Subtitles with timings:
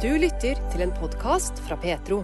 [0.00, 2.22] Du lytter til en podkast fra Petro.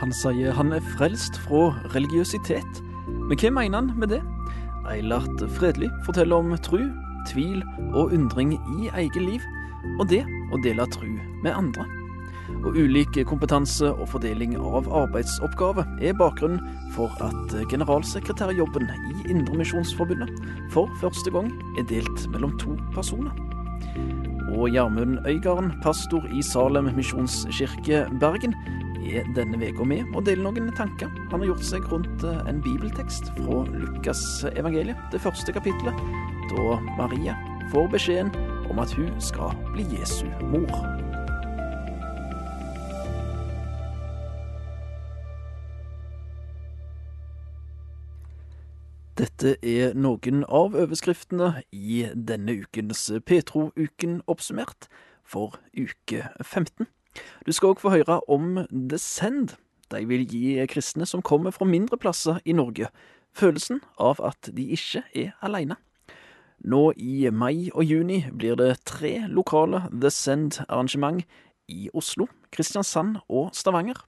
[0.00, 2.80] Han sier han er frelst fra religiøsitet.
[3.28, 4.18] Men hva mener han med det?
[4.90, 6.80] Eilert Fredelig forteller om tru,
[7.30, 7.60] tvil
[7.92, 9.44] og undring i eget liv,
[10.00, 11.06] og det å dele tru
[11.44, 11.86] med andre.
[12.64, 20.34] Og ulik kompetanse og fordeling av arbeidsoppgaver er bakgrunnen for at generalsekretærjobben i Indremisjonsforbundet
[20.74, 23.30] for første gang er delt mellom to personer.
[24.50, 28.54] Og Gjermund Øygarden, pastor i Salem misjonskirke Bergen,
[29.06, 31.10] er denne uka med og deler noen tanker.
[31.30, 34.22] Han har gjort seg rundt en bibeltekst fra Lukas
[34.56, 36.02] evangeliet, det første kapitlet,
[36.50, 37.36] da Maria
[37.70, 38.34] får beskjeden
[38.70, 41.09] om at hun skal bli Jesu mor.
[49.20, 54.86] Dette er noen av overskriftene i denne ukens Petro-uken oppsummert
[55.28, 56.86] for uke 15.
[57.44, 59.58] Du skal òg få høre om The Send.
[59.92, 62.88] De vil gi kristne som kommer fra mindre plasser i Norge,
[63.36, 65.76] følelsen av at de ikke er alene.
[66.64, 71.26] Nå i mai og juni blir det tre lokale The Send-arrangement
[71.68, 74.00] i Oslo, Kristiansand og Stavanger.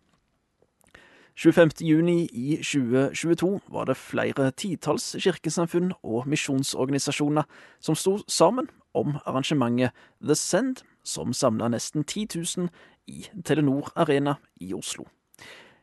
[1.35, 1.71] 25.
[1.81, 7.47] juni i 2022 var det flere titalls kirkesamfunn og misjonsorganisasjoner
[7.81, 12.69] som sto sammen om arrangementet The Send, som samla nesten 10 000
[13.09, 15.07] i Telenor Arena i Oslo.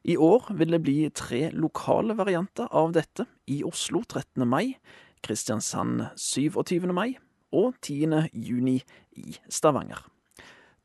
[0.05, 4.45] I år vil det bli tre lokale varianter av dette i Oslo 13.
[4.47, 4.77] mai,
[5.25, 6.93] Kristiansand 27.
[6.93, 7.17] mai
[7.51, 8.29] og 10.
[8.33, 8.77] juni
[9.17, 10.05] i Stavanger.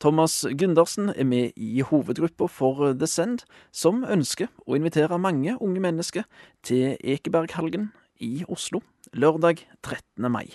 [0.05, 5.81] Thomas Gundersen er med i hovedgruppa for The Send, som ønsker å invitere mange unge
[5.81, 6.27] mennesker
[6.61, 7.87] til Ekeberghalgen
[8.21, 8.83] i Oslo
[9.17, 10.29] lørdag 13.
[10.29, 10.51] mai.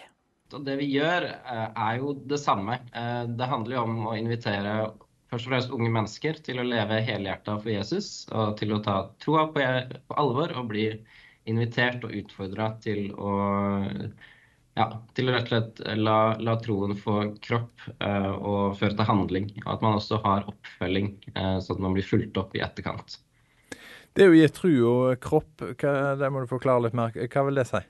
[0.53, 2.77] Det vi gjør, er jo det samme.
[2.93, 4.75] Det handler jo om å invitere
[5.33, 8.99] først og fremst unge mennesker til å leve helhjerta for Jesus, og til å ta
[9.17, 9.65] troa på
[10.13, 10.91] alvor og bli
[11.49, 13.33] invitert og utfordra til å
[14.79, 19.09] ja, til å rett og slett la, la troen få kropp eh, og føre til
[19.09, 19.49] handling.
[19.65, 23.19] Og at man også har oppfølging, eh, sånn at man blir fulgt opp i etterkant.
[24.15, 27.15] Det å gi tro og kropp, hva, det må du forklare litt mer.
[27.15, 27.81] Hva vil det si?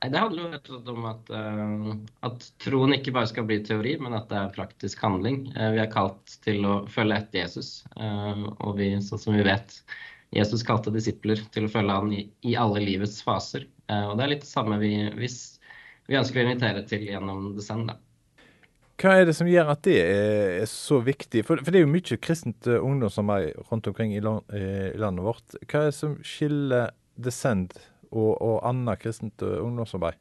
[0.00, 1.88] Det handler jo rett og slett om at, eh,
[2.30, 5.42] at, troen ikke bare skal bli teori, men at det er praktisk handling.
[5.52, 7.82] vi er kalt til å følge etter Jesus.
[8.00, 9.76] og vi, sånn som vi vet,
[10.32, 13.66] Jesus kalte disipler til å følge han i, i alle livets faser.
[13.90, 17.92] Og det er litt det samme vi, vi ønsker å invitere til gjennom Descend.
[19.00, 21.44] Hva er det som gjør at det er så viktig?
[21.48, 25.56] For, for det er jo mye kristent ungdomsarbeid rundt omkring i, land, i, landet vårt.
[25.64, 27.72] Hva er det som skiller Descend
[28.10, 30.20] og, og annet kristent ungdomsarbeid?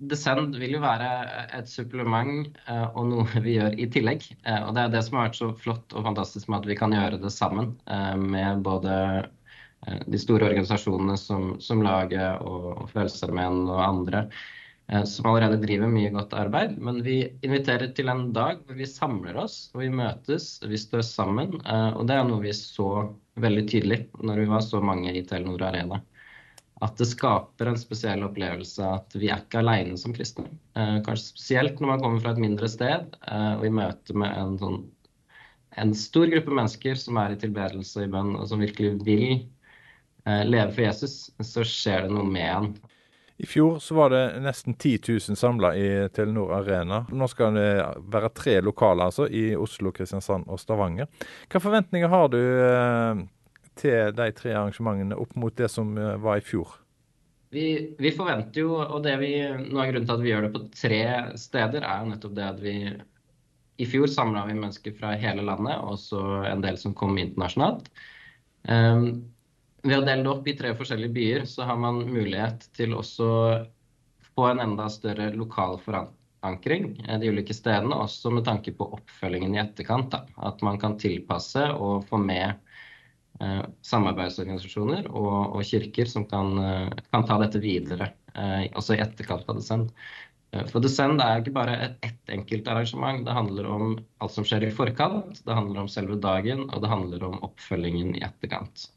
[0.00, 1.08] Descend vil jo være
[1.58, 4.24] et supplement eh, og noe vi gjør i tillegg.
[4.48, 6.78] Eh, og Det er det som har vært så flott og fantastisk med at vi
[6.78, 8.94] kan gjøre det sammen eh, med både
[9.80, 14.26] de store organisasjonene som, som Laget og, Frelsesarmeen og andre
[15.06, 16.74] som allerede driver mye godt arbeid.
[16.82, 21.04] Men vi inviterer til en dag hvor vi samler oss og vi møtes, vi står
[21.06, 21.54] sammen.
[21.62, 22.88] Og det er noe vi så
[23.40, 26.02] veldig tydelig når vi var så mange i Telenor Arena
[26.80, 30.48] at det skaper en spesiell opplevelse at vi er ikke alene som kristne.
[30.78, 34.36] Eh, kanskje spesielt når man kommer fra et mindre sted eh, og i møte med
[34.40, 34.78] en, sånn,
[35.82, 39.48] en stor gruppe mennesker som er i tilbedelse i bønn og som virkelig vil eh,
[40.24, 42.72] leve for Jesus, så skjer det noe med han.
[43.40, 47.06] I fjor så var det nesten 10 000 samla i Telenor Arena.
[47.08, 47.70] Nå skal det
[48.12, 51.08] være tre lokaler altså, i Oslo, Kristiansand og Stavanger.
[51.46, 53.22] Hvilke forventninger har du eh,
[53.80, 56.76] til de tre arrangementene opp mot det som eh, var i fjor?
[57.56, 57.64] Vi,
[57.96, 60.64] vi, forventer jo, og det vi, noe av grunnen til at vi gjør det på
[60.76, 61.02] tre
[61.40, 62.76] steder, er jo nettopp det at vi
[63.80, 66.20] i fjor samla vi mennesker fra hele landet, og også
[66.52, 67.88] en del som kom internasjonalt.
[68.68, 69.14] Um,
[69.82, 73.28] ved å dele det opp i tre forskjellige byer, så har man mulighet til også
[74.30, 79.56] få en enda større lokal forankring eh, de ulike stedene, også med tanke på oppfølgingen
[79.56, 80.12] i etterkant.
[80.14, 80.24] Da.
[80.50, 82.60] At man kan tilpasse og få med
[83.40, 89.00] Eh, samarbeidsorganisasjoner og, og, kirker som kan, eh, kan, ta dette videre, eh, også i
[89.00, 89.94] etterkant av Descend.
[90.68, 93.22] For Descend er ikke bare ett et enkelt arrangement.
[93.24, 96.90] Det handler om alt som skjer i forkant, det handler om selve dagen, og det
[96.90, 98.88] handler om oppfølgingen i etterkant.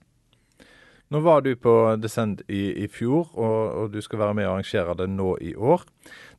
[1.13, 1.71] Nå var du på
[2.01, 5.51] Descend i, i fjor, og, og, du skal være med og arrangere det nå i
[5.54, 5.83] år.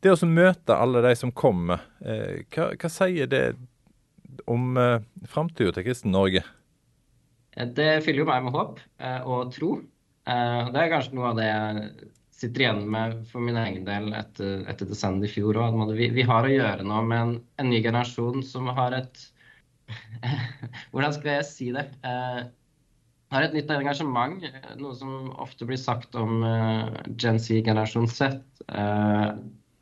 [0.02, 3.44] Det å møte alle de som kommer, eh, hva, hva, sier det
[4.50, 6.42] om eh, framtida til Kristen Norge?
[7.54, 9.76] Det fyller jo meg med håp eh, og tro.
[10.26, 14.10] Eh, det er kanskje noe av det jeg sitter igjen med for min egen del
[14.18, 15.78] etter, etter Descend i fjor òg.
[15.94, 19.22] Vi, vi, har å gjøre nå med en, en ny generasjon som har et
[20.90, 21.86] Hvordan skal jeg si det?
[22.02, 22.42] Eh,
[23.32, 24.42] har et nytt engasjement.
[24.80, 26.90] Noe som ofte blir sagt om uh,
[27.20, 28.40] Gen Z, generasjon Z,
[28.70, 29.34] uh,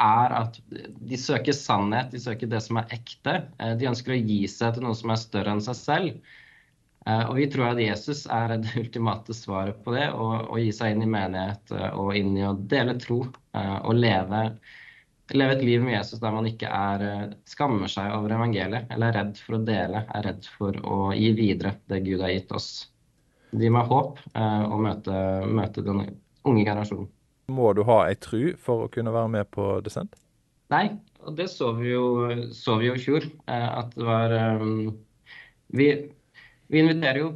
[0.02, 3.42] er at de søker sannhet, de søker det som er ekte.
[3.60, 6.38] Uh, de ønsker å gi seg til noe som er større enn seg selv.
[7.02, 11.02] og vi tror at Jesus er det ultimate svaret på det, å gi seg inn
[11.02, 14.42] i menighet og inn i å dele tro og leve,
[15.34, 19.18] leve et liv med Jesus der man ikke er, skammer seg over evangeliet eller er
[19.18, 22.70] redd for å dele, er redd for å gi videre det Gud har gitt oss
[23.52, 26.04] de meg håp eh, og møte, møte, den
[26.48, 27.08] unge generasjonen.
[27.52, 30.16] Må du ha ei tru for å kunne være med på Descent?
[30.72, 30.86] Nei,
[31.26, 32.04] og det så vi jo,
[32.56, 33.28] så vi jo i fjor.
[33.44, 34.92] Eh, at det var um,
[35.76, 35.88] vi,
[36.72, 37.32] vi, inviterer jo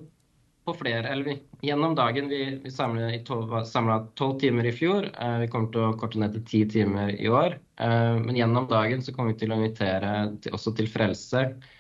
[0.67, 1.35] på flere Eller vi,
[1.69, 5.07] gjennom dagen Vi, vi samla tolv timer i fjor.
[5.41, 7.55] Vi kommer til å korte ned til ti timer i år.
[7.79, 10.11] Men gjennom dagen så kommer vi til å invitere
[10.43, 11.76] til, også til frelse Eh,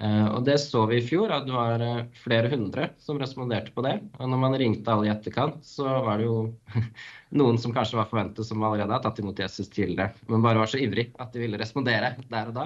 [0.00, 3.84] og Det så vi i fjor, at det var eh, flere hundre som responderte på
[3.84, 3.98] det.
[4.16, 6.38] Og når man ringte alle i etterkant, så var det jo
[7.40, 10.72] noen som kanskje var forventet som allerede har tatt imot Jesus tidligere, men bare var
[10.72, 12.64] så ivrig at de ville respondere der og da.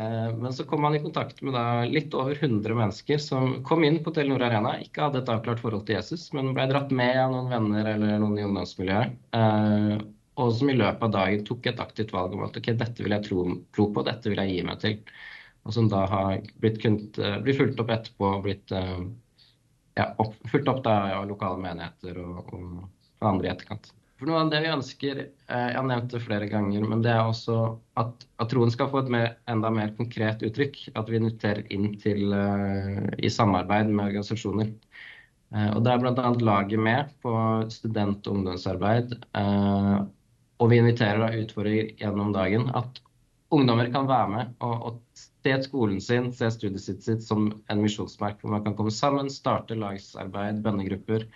[0.00, 4.00] Eh, men så kom man i kontakt med litt over 100 mennesker som kom inn
[4.06, 7.36] på Telenor Arena, ikke hadde et avklart forhold til Jesus, men ble dratt med av
[7.36, 9.20] noen venner eller noen i ungdomsmiljøet.
[10.40, 13.14] Og som i løpet av dagen tok et aktivt valg om at ok, dette vil
[13.14, 13.44] jeg tro,
[13.76, 14.96] tro på, dette vil jeg gi meg til
[15.64, 18.96] og som da har blitt, kunnet, eh, blitt fulgt opp etterpå og blitt eh,
[19.96, 23.92] ja, opp, fulgt opp av av lokale menigheter og, og andre i etterkant.
[24.20, 27.14] For noe av det vi ønsker, eh, jeg har nevnt det flere ganger, men det
[27.14, 27.58] er også
[28.00, 30.78] at, at troen skal få et mer, enda mer konkret uttrykk.
[31.00, 32.36] At vi inviterer inn til
[33.18, 34.70] i samarbeid med organisasjoner.
[35.54, 36.30] Og det er bl.a.
[36.42, 37.32] laget med på
[37.70, 39.12] student- og ungdomsarbeid.
[39.38, 42.98] Og vi inviterer da utfordringer gjennom dagen at
[43.54, 47.82] ungdommer kan være med og, og se skolen sin, se studiet sitt, sitt som en
[47.82, 51.26] misjonsmerk hvor man kan komme sammen, starte lagsarbeid, bønnegrupper,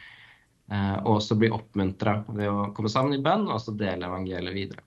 [0.73, 4.57] eh, og også bli oppmuntra ved å komme sammen i bønn og også dele evangeliet
[4.57, 4.85] videre.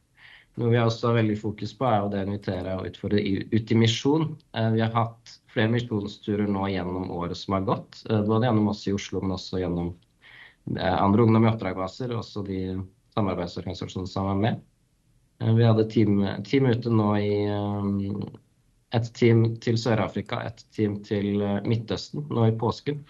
[0.60, 3.78] Noe vi også har veldig fokus på, er å det invitere og utfordre ut i
[3.80, 4.34] misjon.
[4.58, 8.68] Eh, vi har hatt flere misjonsturer nå gjennom året som har gått, eh, både gjennom
[8.74, 9.94] oss i Oslo, men også gjennom
[10.76, 12.60] eh, andre ungdom i oppdragbaser, og også de
[13.16, 14.60] samarbeidsorganisasjonene som er med.
[15.42, 18.30] Eh, vi hadde team, team ute nå i eh,
[18.98, 23.04] et team til Sør-Afrika, et team til eh, Midtøsten nå i påsken.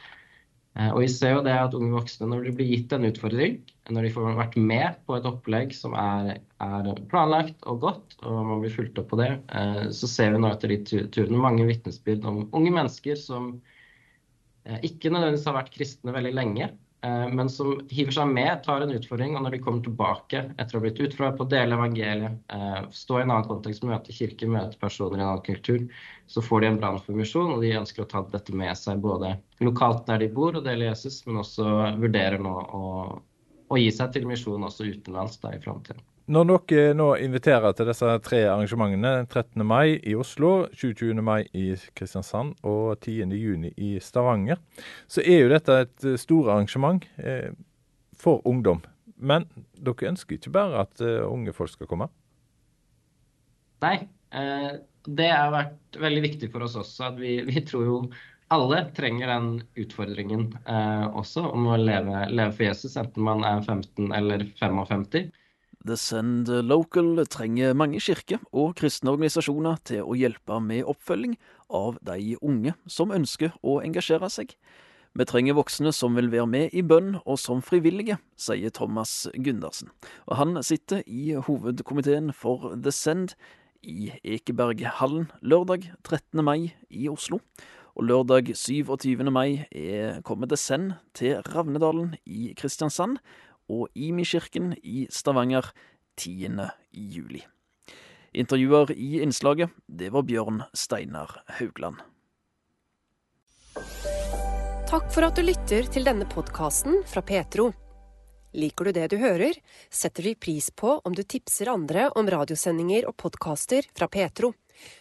[0.71, 3.57] Og vi ser jo det at unge voksne, når de blir gitt en utfordring,
[3.91, 8.37] når de får vært med på et opplegg som er, er planlagt og godt, og
[8.47, 9.27] man blir fulgt opp på det,
[9.91, 13.51] så ser vi nå etter de turene mange vitnesbyrd om unge mennesker som
[14.79, 16.69] ikke nødvendigvis har vært kristne veldig lenge,
[17.09, 20.79] men som hiver seg med, tar en utfordring, og når de kommer tilbake etter å
[20.79, 24.49] ha blitt utfordret på å dele evangeliet, eh, stå i en annen kontekst, møte kirke,
[24.49, 25.87] møte personer i en annen kultur,
[26.29, 29.01] så får de en brann for misjon, og de ønsker å ta dette med seg
[29.01, 29.33] både
[29.65, 31.65] lokalt der de bor og dele Jesus, men også
[31.97, 32.85] vurderer nå å,
[33.71, 36.05] å gi seg til misjon også utenlands da i framtiden.
[36.31, 39.65] Når dere nå inviterer til disse tre arrangementene, 13.
[39.67, 41.17] mai i Oslo, 27.
[41.19, 43.33] mai i Kristiansand og 10.
[43.35, 44.61] juni i Stavanger,
[45.11, 47.49] så er jo dette et stort arrangement eh,
[48.15, 48.79] for ungdom.
[49.19, 52.07] Men dere ønsker ikke bare at uh, unge folk skal komme?
[53.83, 53.97] Nei,
[54.31, 54.71] eh,
[55.03, 57.09] det har vært veldig viktig for oss også.
[57.11, 57.99] at Vi, vi tror jo
[58.55, 59.51] alle trenger den
[59.83, 65.27] utfordringen eh, også om å leve, leve for Jesus, enten man er 15 eller 55.
[65.81, 71.33] The Send Local trenger mange kirker og kristne organisasjoner til å hjelpe med oppfølging
[71.73, 74.53] av de unge som ønsker å engasjere seg.
[75.17, 79.89] Vi trenger voksne som vil være med i bønn og som frivillige, sier Thomas Gundersen.
[80.29, 83.33] Og han sitter i hovedkomiteen for The Send
[83.81, 86.45] i Ekeberghallen lørdag 13.
[86.45, 87.41] mai i Oslo.
[87.97, 89.25] Og lørdag 27.
[89.33, 93.17] mai er, kommer The Send til Ravnedalen i Kristiansand
[93.71, 95.71] og Imi-kirken i Stavanger
[96.19, 96.67] 10.
[96.91, 97.43] juli.
[98.33, 101.99] Intervjuer i innslaget, det var Bjørn Steinar Haugland.
[104.91, 107.69] Takk for at du lytter til denne podkasten fra Petro.
[108.51, 109.55] Liker du det du hører,
[109.87, 114.51] setter vi pris på om du tipser andre om radiosendinger og podkaster fra Petro.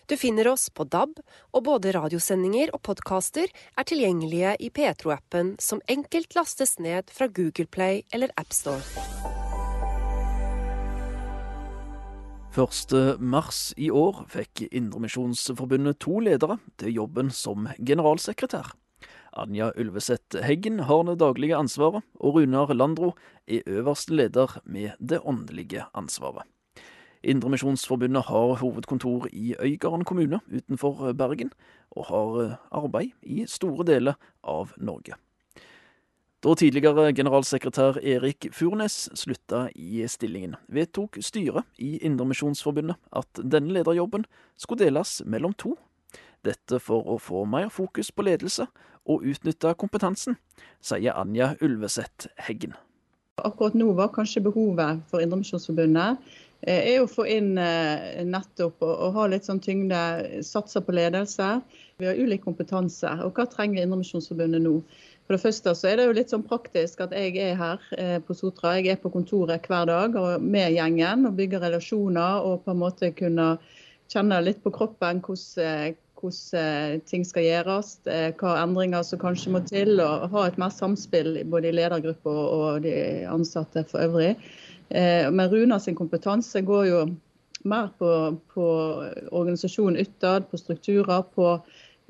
[0.07, 1.21] Du finner oss på DAB,
[1.55, 7.69] og både radiosendinger og podkaster er tilgjengelige i Petro-appen, som enkelt lastes ned fra Google
[7.71, 8.83] Play eller AppStore.
[12.51, 13.21] 1.
[13.23, 18.73] mars i år fikk Indremisjonsforbundet to ledere til jobben som generalsekretær.
[19.39, 23.13] Anja Ulveseth Heggen har det daglige ansvaret, og Runar Landro
[23.47, 26.43] er øverste leder med det åndelige ansvaret.
[27.23, 31.51] Indremisjonsforbundet har hovedkontor i Øygarden kommune utenfor Bergen,
[31.91, 35.19] og har arbeid i store deler av Norge.
[36.41, 44.25] Da tidligere generalsekretær Erik Furnes slutta i stillingen, vedtok styret i Indremisjonsforbundet at denne lederjobben
[44.57, 45.75] skulle deles mellom to.
[46.41, 48.65] Dette for å få mer fokus på ledelse
[49.05, 50.39] og utnytte kompetansen,
[50.81, 52.73] sier Anja Ulveseth Heggen.
[53.45, 59.15] Akkurat nå var kanskje behovet for Indremisjonsforbundet eh, er å få inn eh, nettopp og
[59.17, 60.01] ha litt sånn tyngde,
[60.45, 61.61] satse på ledelse.
[62.01, 63.13] Vi har ulik kompetanse.
[63.25, 64.81] Og hva trenger Indremisjonsforbundet nå?
[65.31, 68.17] For det første så er det jo litt sånn praktisk at jeg er her eh,
[68.19, 68.75] på Sotra.
[68.81, 73.13] Jeg er på kontoret hver dag med gjengen og bygger relasjoner og på en måte
[73.15, 73.53] kunne
[74.11, 79.55] kjenne litt på kroppen hvordan, hvordan eh, ting skal gjøres, eh, hva endringer som kanskje
[79.55, 82.97] må til, og ha et mer samspill både i ledergruppa og de
[83.31, 84.35] ansatte for øvrig.
[84.91, 87.01] Men Runa sin kompetanse går jo
[87.63, 88.65] mer på, på
[89.31, 91.53] organisasjonen utad, på strukturer, på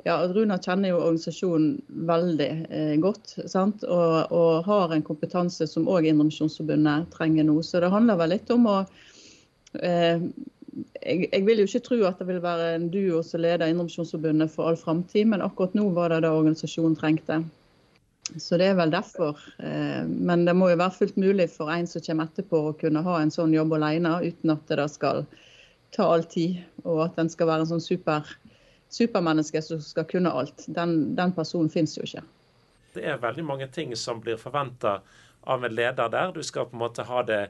[0.04, 1.75] ja, Runa kjenner jo organisasjonen
[2.08, 3.37] veldig eh, godt.
[3.54, 7.58] Og, og, har en kompetanse som òg Indremisjonsforbundet trenger nå.
[7.66, 8.78] Så det handler vel litt om å
[9.80, 10.22] eh,
[11.02, 14.52] jeg, jeg, vil jo ikke tro at det vil være en duo som leder Indremisjonsforbundet
[14.54, 17.42] for all framtid, men akkurat nå var det det organisasjonen trengte.
[18.38, 19.38] Så det er vel derfor.
[19.58, 23.02] Eh, men det må jo være fullt mulig for en som kommer etterpå å kunne
[23.06, 25.24] ha en sånn jobb alene, uten at det skal
[25.94, 28.28] ta all tid, og at den skal være en sånn super
[28.90, 30.64] supermenneske som skal kunne alt.
[30.66, 32.22] Den, den personen finnes jo ikke.
[32.94, 34.98] Det er veldig mange ting som blir forventa
[35.46, 36.32] av en leder der.
[36.34, 37.44] Du skal på en måte ha det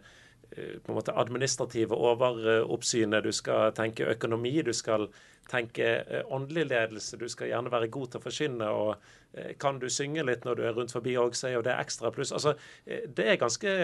[0.51, 5.07] på en måte administrative overoppsynet, du skal tenke økonomi, du skal
[5.51, 7.17] tenke eh, åndelig ledelse.
[7.17, 8.69] Du skal gjerne være god til å forkynne.
[8.71, 8.93] og
[9.35, 11.77] eh, Kan du synge litt når du er rundt forbi òg, så er jo det
[11.77, 12.33] ekstra pluss.
[12.37, 12.55] Altså,
[12.87, 13.75] det er ganske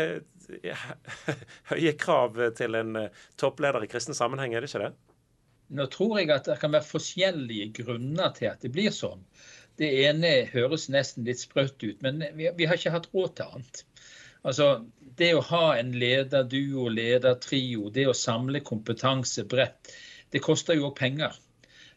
[1.73, 3.04] høye krav til en
[3.40, 4.94] toppleder i kristen sammenheng, er det ikke det?
[5.76, 9.25] Nå tror jeg at det kan være forskjellige grunner til at det blir sånn.
[9.76, 13.82] Det ene høres nesten litt sprøtt ut, men vi har ikke hatt råd til annet.
[14.46, 14.68] Altså,
[15.16, 19.94] Det å ha en lederduo, ledertrio, det å samle kompetanse bredt,
[20.32, 21.37] det koster jo òg penger.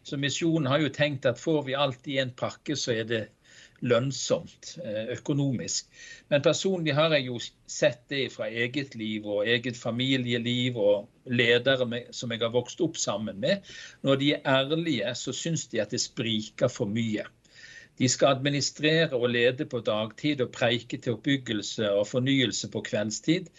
[0.04, 3.26] Så Misjonen har jo tenkt at får vi alt i en pakke, så er det
[3.86, 5.88] lønnsomt eh, økonomisk.
[6.32, 11.88] Men personlig har jeg jo sett det fra eget liv og eget familieliv og ledere
[12.16, 13.68] som jeg har vokst opp sammen med.
[14.04, 17.28] Når de er ærlige, så syns de at det spriker for mye.
[18.00, 23.50] De skal administrere og lede på dagtid og preike til oppbyggelse og fornyelse på kveldstid.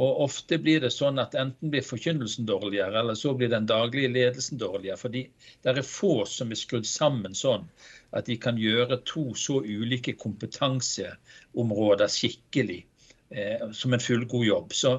[0.00, 4.08] Og ofte blir det sånn at enten blir forkynnelsen dårligere, eller så blir den daglige
[4.14, 4.96] ledelsen dårligere.
[4.96, 5.26] Fordi
[5.60, 7.68] det er få som er skrudd sammen sånn
[8.16, 12.80] at de kan gjøre to så ulike kompetanseområder skikkelig
[13.28, 14.72] eh, som en fullgod jobb.
[14.72, 14.96] Så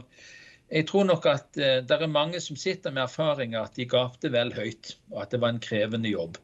[0.69, 4.29] jeg tror nok at eh, det er mange som sitter med erfaringer at de gapte
[4.33, 6.37] vel høyt, og at det var en krevende jobb.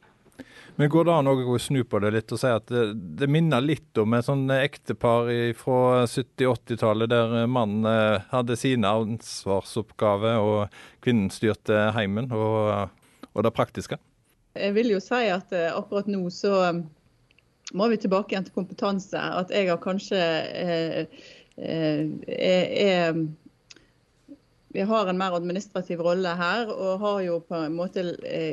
[0.80, 2.86] Men Går det an å snu på det litt og si at det,
[3.20, 10.40] det minner litt om et sånn ektepar fra 70-80-tallet der mannen eh, hadde sine ansvarsoppgaver
[10.40, 12.94] og kvinnen styrte heimen og,
[13.34, 14.00] og det praktiske?
[14.58, 16.86] Jeg vil jo si at eh, akkurat nå så um,
[17.78, 19.20] må vi tilbake igjen til kompetanse.
[19.20, 21.00] At jeg har kanskje eh,
[21.58, 23.20] eh, er,
[24.74, 28.04] vi har en mer administrativ rolle her, og har jo på en måte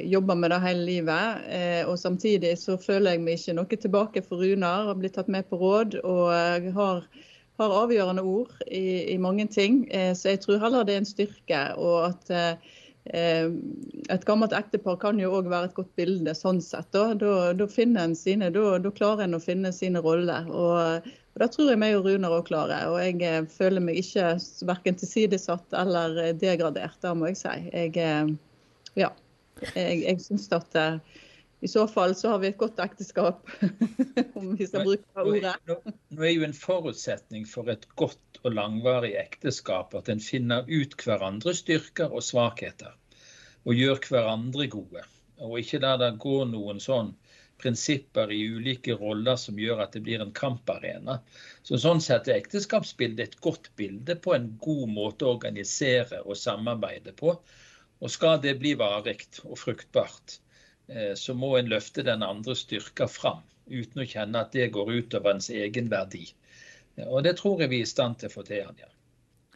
[0.09, 1.43] jobba med det hele livet.
[1.91, 4.87] Og samtidig så føler jeg meg ikke noe tilbake for Runar.
[4.89, 7.05] Har blitt tatt med på råd og har,
[7.61, 9.83] har avgjørende ord i, i, mange ting.
[10.17, 11.63] Så jeg tror heller det er en styrke.
[11.77, 12.65] og at
[13.15, 13.51] Eh,
[14.11, 16.89] et gammelt ektepar kan jo òg være et godt bilde sånn sett.
[16.95, 20.49] Da, da, da finner en sine, da, da, klarer en å finne sine roller.
[20.51, 22.89] Og, og Det tror jeg meg og Runar òg klarer.
[22.89, 24.31] Og jeg eh, føler meg ikke
[24.65, 27.55] verken tilsidesatt eller eh, degradert, det må jeg si.
[27.77, 28.37] Jeg,
[28.97, 29.13] ja,
[29.75, 30.81] jeg, jeg syns at
[31.61, 33.49] i så fall så har vi et godt ekteskap,
[34.39, 35.55] om vi skal bruke ordet.
[35.69, 35.77] Nå,
[36.13, 40.97] nå er jo en forutsetning for et godt og langvarig ekteskap at en finner ut
[41.01, 42.93] hverandres styrker og svakheter,
[43.65, 45.05] og gjør hverandre gode.
[45.43, 47.15] Og ikke der det går noen sånn
[47.59, 51.19] prinsipper i ulike roller som gjør at det blir en kamparena.
[51.67, 56.39] Så Sånn sett er ekteskapsbildet et godt bilde på en god måte å organisere og
[56.41, 57.37] samarbeide på.
[58.01, 60.39] Og skal det bli varig og fruktbart,
[60.89, 64.93] eh, så må en løfte den andre styrka fram, uten å kjenne at det går
[65.01, 66.27] utover ens egen verdi.
[67.07, 68.93] Og det tror jeg vi er i stand til å få til, Anja.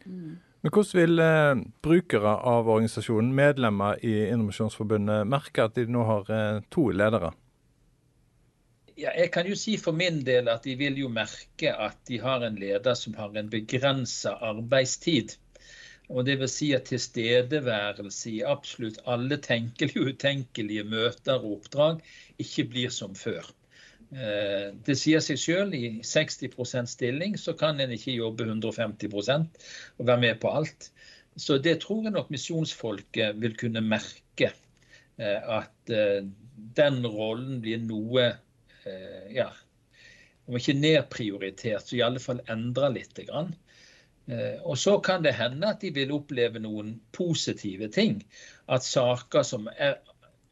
[0.05, 0.39] Mm.
[0.61, 6.29] Men Hvordan vil eh, brukere av organisasjonen, medlemmer i Innovasjonsforbundet, merke at de nå har
[6.29, 7.31] eh, to ledere?
[9.01, 12.19] Ja, jeg kan jo si for min del at de vil jo merke at de
[12.21, 15.33] har en leder som har en begrensa arbeidstid.
[16.11, 22.03] Og det vil si at tilstedeværelse i absolutt alle tenkelige og utenkelige møter og oppdrag
[22.43, 23.47] ikke blir som før.
[24.11, 29.65] Eh, det sier seg sjøl, i 60% stilling så kan en ikke jobbe 150%
[29.97, 30.91] og være med på alt.
[31.39, 34.51] Så det tror jeg nok misjonsfolket vil kunne merke.
[35.17, 36.21] Eh, at eh,
[36.77, 38.29] den rollen blir noe
[39.31, 39.49] ja,
[40.51, 43.19] om ikke nedprioritert, så i alle fall endra litt.
[43.23, 48.21] Eh, og så kan det hende at de vil oppleve noen positive ting.
[48.67, 49.99] At saker som er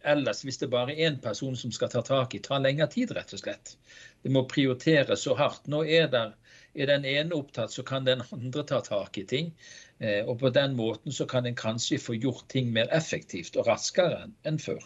[0.08, 3.12] ellers, hvis det bare er én person som skal ta tak i, tar lengre tid,
[3.18, 3.76] rett og slett.
[4.24, 5.68] Det må prioriteres så hardt.
[5.68, 6.32] Nå er, der,
[6.76, 9.52] er den ene opptatt, så kan den andre ta tak i ting.
[10.00, 13.68] Eh, og på den måten så kan en kanskje få gjort ting mer effektivt og
[13.68, 14.80] raskere enn før.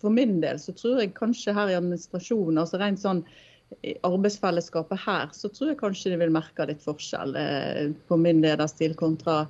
[0.00, 3.24] For min del så tror jeg kanskje her i administrasjonen, altså rent sånn
[3.86, 8.40] i arbeidsfellesskapet her, så tror jeg kanskje de vil merke litt forskjell eh, på min
[8.42, 9.44] lederstil kontra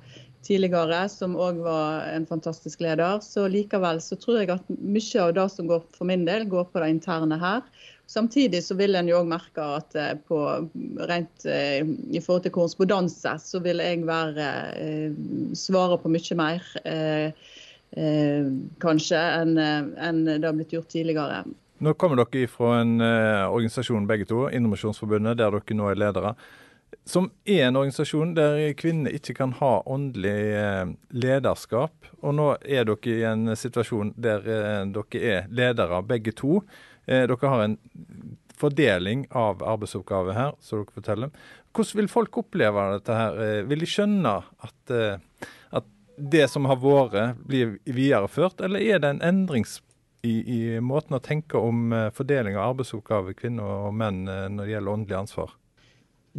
[0.45, 3.19] tidligere, som òg var en fantastisk leder.
[3.25, 6.69] Så likevel så tror jeg at mye av det som går for min del, går
[6.69, 7.65] på det interne her.
[8.11, 10.41] Samtidig så vil en jo òg merke at eh, på,
[11.09, 11.81] rent eh,
[12.11, 14.47] i forhold til korrespondanse, så vil jeg være
[15.57, 16.71] svare på mye mer.
[17.91, 21.41] Kanskje enn en det har blitt gjort tidligere.
[21.81, 26.35] Nå kommer dere fra en eh, organisasjon begge to, Innovasjonsforbundet, der dere nå er ledere.
[27.09, 32.11] Som er en organisasjon der kvinner ikke kan ha åndelig eh, lederskap.
[32.21, 36.61] Og nå er dere i en situasjon der uh, dere er ledere begge to.
[37.09, 37.79] dere har en
[38.61, 41.31] fordeling av arbeidsoppgaver her, som dere forteller.
[41.73, 43.41] Hvordan vil folk oppleve dette her?
[43.65, 44.93] Vil de skjønne at,
[45.73, 45.89] at
[46.29, 49.79] det som har vært, blir videreført, eller er det en endrings
[50.21, 54.67] i, i måten å tenke om eh, fordeling av arbeidsoppgaver kvinner og menn eh, når
[54.67, 55.55] det gjelder åndelig ansvar?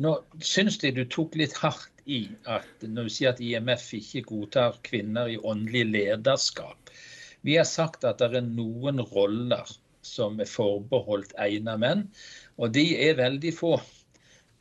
[0.03, 4.25] Nå syns jeg du tok litt hardt i at når du sier at IMF ikke
[4.31, 6.93] godtar kvinner i åndelig lederskap.
[7.43, 9.69] Vi har sagt at det er noen roller
[10.03, 12.07] som er forbeholdt egnede menn,
[12.59, 13.77] og de er veldig få.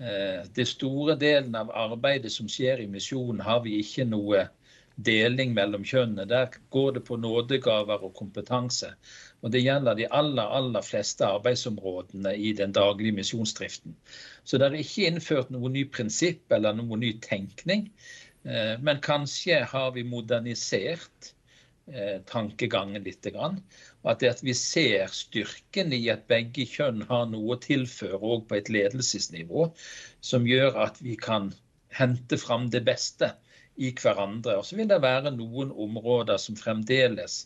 [0.01, 4.47] Eh, det store delen av arbeidet som skjer i misjonen, har vi ikke noe
[4.95, 6.27] deling mellom kjønnene.
[6.29, 8.93] Der går det på nådegaver og kompetanse.
[9.41, 13.95] Og Det gjelder de aller, aller fleste arbeidsområdene i den daglige misjonsdriften.
[14.43, 17.89] Så det er ikke innført noe ny prinsipp eller noe ny tenkning.
[18.45, 21.33] Eh, men kanskje har vi modernisert
[21.87, 23.25] eh, tankegangen litt.
[23.33, 28.59] Og at, vi ser styrken i at begge kjønn har noe å tilføre òg på
[28.59, 29.71] et ledelsesnivå,
[30.21, 31.53] som gjør at vi kan
[31.91, 33.33] hente fram det beste
[33.75, 34.57] i hverandre.
[34.59, 37.45] Og så vil det være noen områder som fremdeles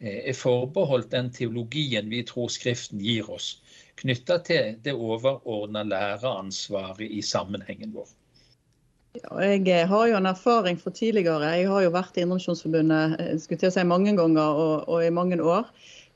[0.00, 3.58] eh, er forbeholdt den teologien vi tror Skriften gir oss,
[4.00, 8.08] knytta til det overordna læreransvaret i sammenhengen vår.
[9.18, 11.54] Ja, jeg eh, har jo en erfaring fra tidligere.
[11.58, 15.66] Jeg har jo vært i Indremisjonsforbundet å si mange ganger og, og, i mange år.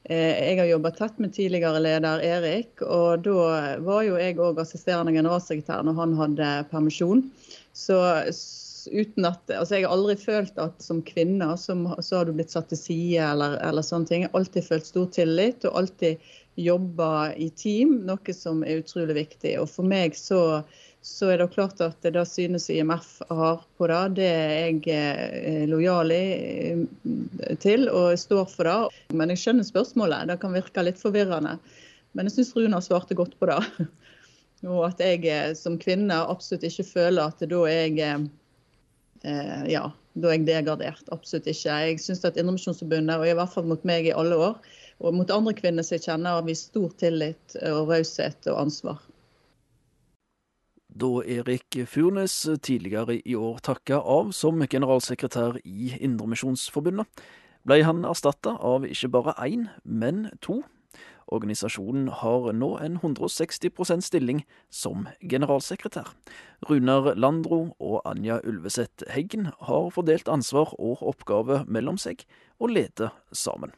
[0.05, 5.15] Jeg har jobba tett med tidligere leder Erik, og da var jo jeg òg assisterende
[5.17, 7.23] generalsekretær når han hadde permisjon.
[7.73, 7.97] Så,
[8.93, 12.55] uten at altså Jeg har aldri følt at som kvinne så, så har du blitt
[12.55, 14.25] satt til side eller, eller, sånne ting.
[14.25, 19.17] Jeg har alltid følt stor tillit og alltid jobba i team, noe som er utrolig
[19.17, 19.57] viktig.
[19.61, 20.63] Og for meg så,
[21.03, 25.65] så er det klart at det synes IMF har på det, det er jeg eh,
[25.71, 26.85] lojal eh,
[27.63, 29.17] til og står for det.
[29.19, 30.31] Men jeg skjønner spørsmålet.
[30.31, 31.59] Det kan virke litt forvirrende.
[32.15, 33.61] Men jeg syns Runar svarte godt på det.
[34.65, 38.29] Og at jeg eh, som kvinne absolutt ikke føler at da er jeg
[39.25, 41.09] eh, ja, da er jeg degradert.
[41.15, 41.79] Absolutt ikke.
[41.89, 44.61] Jeg syns at Indremisjonsforbundet, og i hvert fall mot meg i alle år,
[45.03, 49.03] og mot andre kvinner som jeg kjenner, har vist stor tillit og raushet og ansvar.
[50.95, 57.25] Da Erik Furnes tidligere i år takka av som generalsekretær i Indremisjonsforbundet,
[57.67, 60.61] ble han erstatta av ikke bare én, men to
[61.33, 66.11] Organisasjonen har nå en 160% stilling som generalsekretær.
[66.69, 72.27] Runar Landro og Anja Ulveseth Heggen har fordelt ansvar og oppgave mellom seg,
[72.61, 73.73] og leder sammen.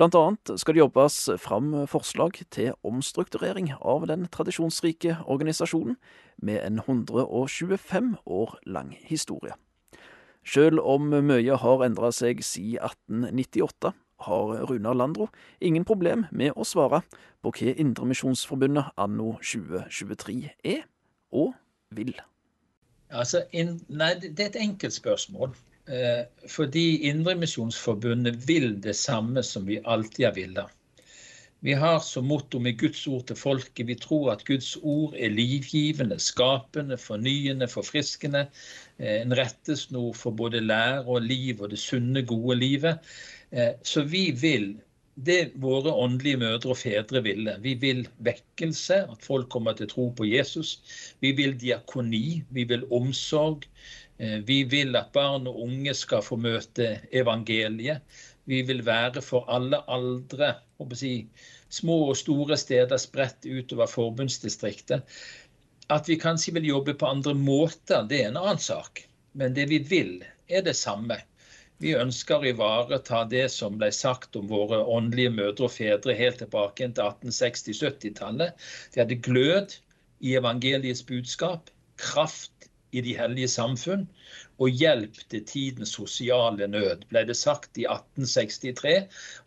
[0.00, 5.98] Blant annet skal det jobbes fram forslag til omstrukturering av den tradisjonsrike organisasjonen,
[6.40, 9.52] med en 125 år lang historie.
[10.40, 12.80] Selv om mye har endra seg siden
[13.28, 13.92] 1898,
[14.26, 15.28] har Runar Landro
[15.60, 17.02] ingen problem med å svare
[17.42, 20.38] på hva Indremisjonsforbundet anno 2023
[20.74, 20.84] er
[21.32, 21.54] og
[21.96, 22.12] vil.
[23.10, 25.54] Altså, in, nei, det er et enkelt spørsmål.
[25.90, 30.76] Eh, fordi Indremisjonsforbundet vil det samme som vi alltid har villet.
[31.60, 35.34] Vi har som motto med Guds ord til folket vi tror at Guds ord er
[35.34, 38.46] livgivende, skapende, fornyende, forfriskende.
[38.96, 43.12] Eh, en rettesnor for både lære og liv og det sunne, gode livet.
[43.50, 44.74] Eh, så vi vil
[45.14, 47.56] det våre åndelige mødre og fedre ville.
[47.60, 50.78] Vi vil vekkelse, at folk kommer til tro på Jesus.
[51.20, 53.66] Vi vil diakoni, vi vil omsorg.
[54.18, 58.00] Eh, vi vil at barn og unge skal få møte evangeliet.
[58.48, 60.54] Vi vil være for alle aldre
[60.96, 61.26] si,
[61.68, 65.04] små og store steder spredt utover forbundsdistriktet.
[65.90, 69.04] At vi kanskje vil jobbe på andre måter, det er en annen sak.
[69.34, 71.20] Men det vi vil, er det samme.
[71.80, 76.42] Vi ønsker å ivareta det som ble sagt om våre åndelige mødre og fedre helt
[76.42, 78.66] tilbake til 1860-70-tallet.
[78.92, 79.78] De hadde glød
[80.20, 84.04] i evangeliets budskap, kraft i de hellige samfunn
[84.60, 88.96] og hjelp til tidens sosiale nød, ble det sagt i 1863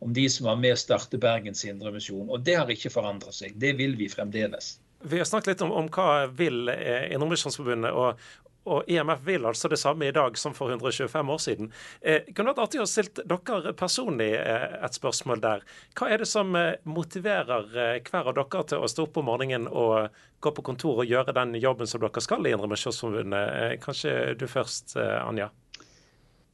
[0.02, 2.32] om de som var med å starte Bergens Indremisjon.
[2.32, 3.60] Og det har ikke forandret seg.
[3.62, 4.78] Det vil vi fremdeles.
[5.04, 8.22] Vi har snakket litt om, om hva vil eh, Indremisjonsforbundet, og,
[8.70, 11.72] og IMF vil altså det samme i dag som for 125 år siden.
[12.02, 15.66] Eh, kunne vært artig å stille dere personlig eh, et spørsmål der.
[16.00, 19.28] Hva er det som eh, motiverer eh, hver av dere til å stå opp om
[19.32, 23.54] morgenen og gå på kontor og gjøre den jobben som dere skal i Indremisjonsforbundet?
[23.60, 25.52] Eh, kanskje du først, eh, Anja?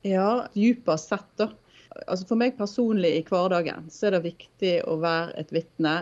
[0.07, 1.51] Ja, dypest sett, da.
[2.07, 5.93] Altså For meg personlig i hverdagen så er det viktig å være et vitne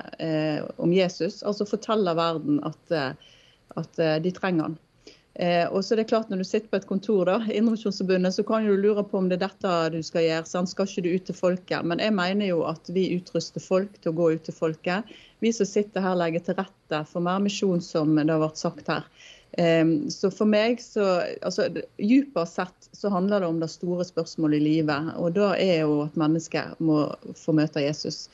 [0.84, 1.40] om Jesus.
[1.48, 2.92] Altså fortelle verden at,
[3.80, 4.76] at de trenger han.
[5.40, 7.36] Eh, og så er det klart Når du sitter på et kontor da,
[8.32, 10.50] så kan du lure på om det er dette du skal gjøre.
[10.50, 10.72] Sant?
[10.72, 11.86] Skal ikke du ut til folket?
[11.86, 15.06] Men jeg mener jo at vi utruster folk til å gå ut til folket.
[15.46, 18.90] Vi som sitter her legger til rette for mer misjon, som det har vært sagt
[18.90, 19.06] her.
[19.62, 21.06] Eh, så for meg, så
[21.46, 21.70] altså,
[22.02, 25.14] Dypere sett så handler det om det store spørsmålet i livet.
[25.22, 27.04] Og da er jo at mennesket må
[27.38, 28.26] få møte Jesus.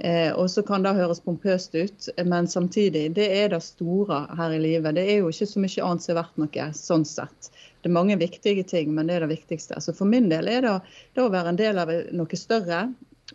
[0.00, 4.54] Eh, og så kan det høres pompøst ut, men samtidig, det er det store her
[4.56, 4.96] i livet.
[4.96, 7.50] Det er jo ikke så mye annet som er verdt noe, sånn sett.
[7.80, 9.80] Det er mange viktige ting, men det er det viktigste.
[9.84, 10.74] Så for min del er det,
[11.16, 12.86] det å være en del av noe større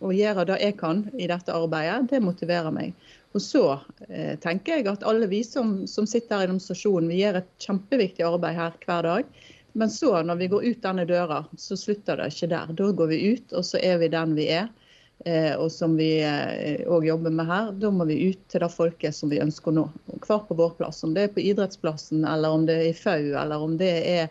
[0.02, 2.96] og gjøre det jeg kan i dette arbeidet, det motiverer meg.
[3.36, 3.62] Og så
[4.08, 7.52] eh, tenker jeg at alle vi som, som sitter her i demonstrasjonen, vi gjør et
[7.62, 9.30] kjempeviktig arbeid her hver dag.
[9.76, 12.74] Men så, når vi går ut denne døra, så slutter det ikke der.
[12.74, 14.70] Da går vi ut, og så er vi den vi er.
[15.24, 18.68] Eh, og som vi òg eh, jobber med her, da må vi ut til det
[18.74, 19.88] folket som vi ønsker nå.
[20.26, 21.02] Hver på vår plass.
[21.06, 24.28] Om det er på idrettsplassen, eller om det er i FAU, eller om det er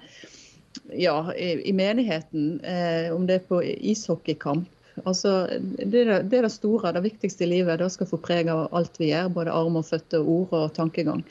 [0.94, 4.70] ja, i, menigheten, eh, om det er på ishockeykamp.
[5.04, 7.82] Altså, det, er det, store, det viktigste i livet.
[7.82, 11.26] Det skal få preg av alt vi gjør, både armer, føtter, ord og tankegang.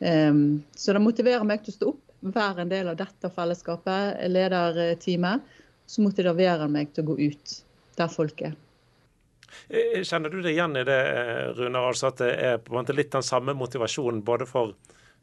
[0.00, 2.00] Um, så det motiverer meg til å stå opp,
[2.34, 5.46] være en del av dette fellesskapet, lederteamet.
[5.86, 7.56] Så motiverer meg til å gå ut
[8.00, 8.58] der folk er.
[9.68, 12.80] Eh, kjenner du det igjen i det, eh, Runar, altså at det er på en
[12.82, 14.74] måte litt den samme motivasjonen både for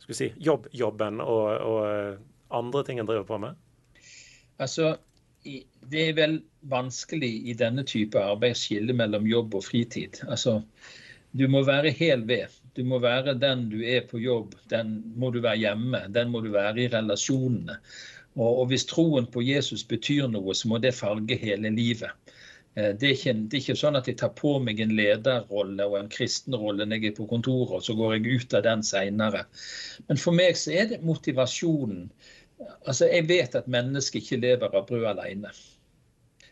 [0.01, 2.15] skal vi si, jobb, jobben og, og eh,
[2.57, 3.59] andre ting en driver på med?
[4.57, 4.97] Altså,
[5.91, 6.35] Det er vel
[6.69, 10.19] vanskelig i denne type arbeid å skille mellom jobb og fritid.
[10.27, 10.61] Altså,
[11.33, 12.51] Du må være hel ved.
[12.75, 14.53] Du må være den du er på jobb.
[14.69, 16.01] Den må du være hjemme.
[16.13, 17.77] Den må du være i relasjonene.
[18.35, 22.11] Og, og hvis troen på Jesus betyr noe, så må det farge hele livet.
[22.75, 25.87] Eh, det er, ikke, det er, ikke, sånn at jeg tar på meg en lederrolle
[25.89, 28.85] og en kristenrolle når jeg er på kontoret, og så går jeg ut av den
[28.87, 29.43] seinere.
[30.07, 32.07] Men for meg så er det motivasjonen.
[32.85, 35.51] Altså, Jeg vet at mennesket ikke lever av brød alene.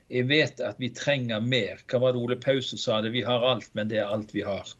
[0.10, 1.84] Jeg vet at vi trenger mer.
[1.86, 2.97] Hva var det Ole Pausen sa?
[3.01, 3.13] det?
[3.13, 4.71] Vi har alt, men det er alt vi har.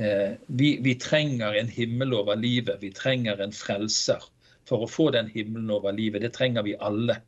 [0.00, 2.80] Eh, vi, vi trenger en himmel over livet.
[2.80, 4.24] Vi trenger en frelser.
[4.64, 7.18] For å få den himmelen over livet, det trenger vi alle.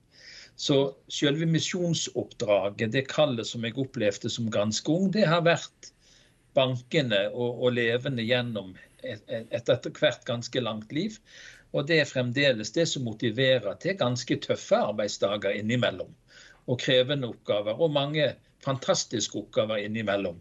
[0.56, 5.90] Så selve misjonsoppdraget, det kallet som jeg opplevde som ganske ung, det har vært
[6.56, 8.72] bankende og, og levende gjennom
[9.04, 11.18] et, et etter hvert ganske langt liv.
[11.76, 16.14] Og det er fremdeles det som motiverer til ganske tøffe arbeidsdager innimellom.
[16.66, 18.32] Og krevende oppgaver, og mange
[18.64, 20.40] fantastiske oppgaver innimellom.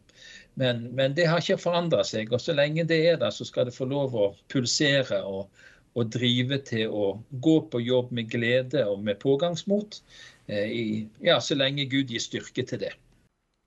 [0.56, 2.32] Men, men det har ikke forandra seg.
[2.32, 5.52] Og så lenge det er der, så skal det få lov å pulsere og,
[5.96, 10.02] og drive til å gå på jobb med glede og med pågangsmot,
[10.48, 10.86] eh, i,
[11.24, 12.94] ja, så lenge Gud gir styrke til det.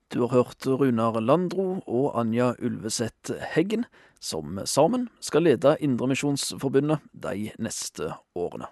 [0.09, 3.85] Du har hørt Runar Landro og Anja Ulveseth Heggen,
[4.21, 8.71] som sammen skal lede Indremisjonsforbundet de neste årene.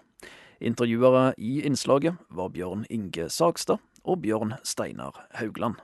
[0.59, 5.77] Intervjuere i innslaget var Bjørn Inge Sagstad og Bjørn Steinar Haugland.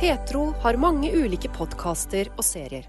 [0.00, 2.88] Petro har mange ulike podkaster og serier.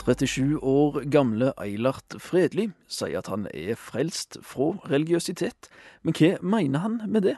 [0.00, 5.68] 37 år gamle Eilert Fredli sier at han er frelst fra religiøsitet,
[6.00, 7.34] men hva mener han med det?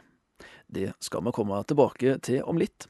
[0.71, 2.87] Det skal vi komme tilbake til om litt.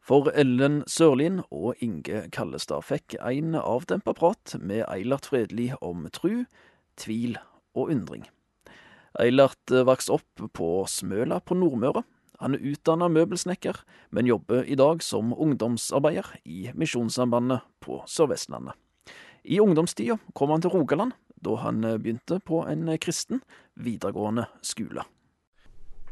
[0.00, 6.46] For Ellen Sørlin og Inge Kallestad fikk en avdempa prat med Eilert Fredli om tru,
[6.96, 7.36] tvil
[7.76, 8.24] og undring.
[9.20, 12.00] Eilert vokste opp på Smøla på Nordmøre.
[12.40, 18.74] Han er utdanna møbelsnekker, men jobber i dag som ungdomsarbeider i Misjonssambandet på Sør-Vestlandet.
[19.42, 23.42] I ungdomstida kom han til Rogaland, da han begynte på en kristen
[23.74, 25.02] videregående skole.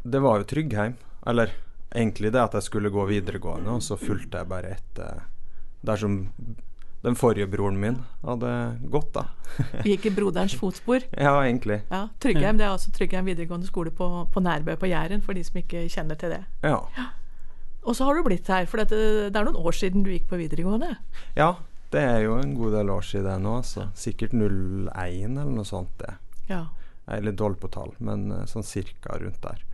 [0.02, 0.96] Det var jo Tryggheim.
[1.26, 1.52] Eller
[1.94, 5.22] egentlig det at jeg skulle gå videregående, og så fulgte jeg bare etter
[5.86, 6.16] dersom
[7.00, 8.50] den forrige broren min hadde
[8.92, 9.24] gått, da.
[9.88, 11.06] Gikk i broderens fotspor?
[11.16, 11.80] Ja, egentlig.
[11.88, 15.44] Ja, Tryggheim det er altså Tryggheim videregående skole på, på Nærbø på Jæren, for de
[15.46, 16.42] som ikke kjenner til det.
[16.64, 16.82] Ja.
[17.80, 20.28] Og så har du blitt her, for det, det er noen år siden du gikk
[20.28, 20.92] på videregående?
[21.38, 21.54] Ja,
[21.90, 23.88] det er jo en god del år siden nå, altså.
[23.98, 25.92] Sikkert 01 eller noe sånt.
[25.98, 26.14] det.
[26.50, 26.66] Ja.
[27.06, 29.64] Jeg er litt dårlig på tall, men sånn cirka rundt der.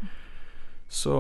[0.88, 1.14] Så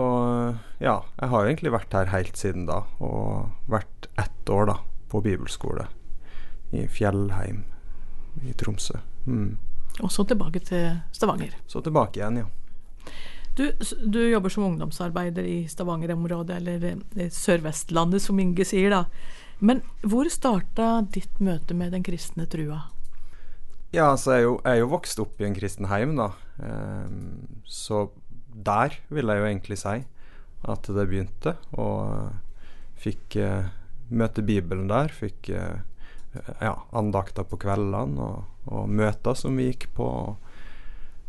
[0.78, 4.76] ja, jeg har egentlig vært her helt siden da, og vært ett år da,
[5.10, 5.88] på bibelskole
[6.74, 7.64] i Fjellheim
[8.46, 9.00] i Tromsø.
[9.26, 9.56] Mm.
[10.00, 11.56] Og så tilbake til Stavanger.
[11.66, 13.12] Så tilbake igjen, ja.
[13.56, 13.64] Du,
[14.04, 19.04] du jobber som ungdomsarbeider i Stavanger-området, eller Sør-Vestlandet som Inge sier, da.
[19.58, 22.82] Men hvor starta ditt møte med den kristne trua?
[23.94, 26.32] Ja, altså jeg er jo, jeg er jo vokst opp i en kristen heim, da.
[26.60, 28.08] Um, så
[28.52, 29.96] der vil jeg jo egentlig si
[30.66, 31.54] at det begynte.
[31.80, 32.34] Og
[33.00, 33.70] fikk uh,
[34.12, 35.14] møte Bibelen der.
[35.14, 35.80] Fikk uh,
[36.60, 40.10] ja, andakter på kveldene og, og, møter som vi gikk på.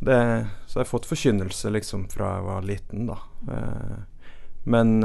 [0.04, 0.20] Det,
[0.68, 3.22] så jeg har fått forkynnelse liksom fra jeg var liten, da.
[3.48, 4.34] Uh,
[4.68, 4.98] men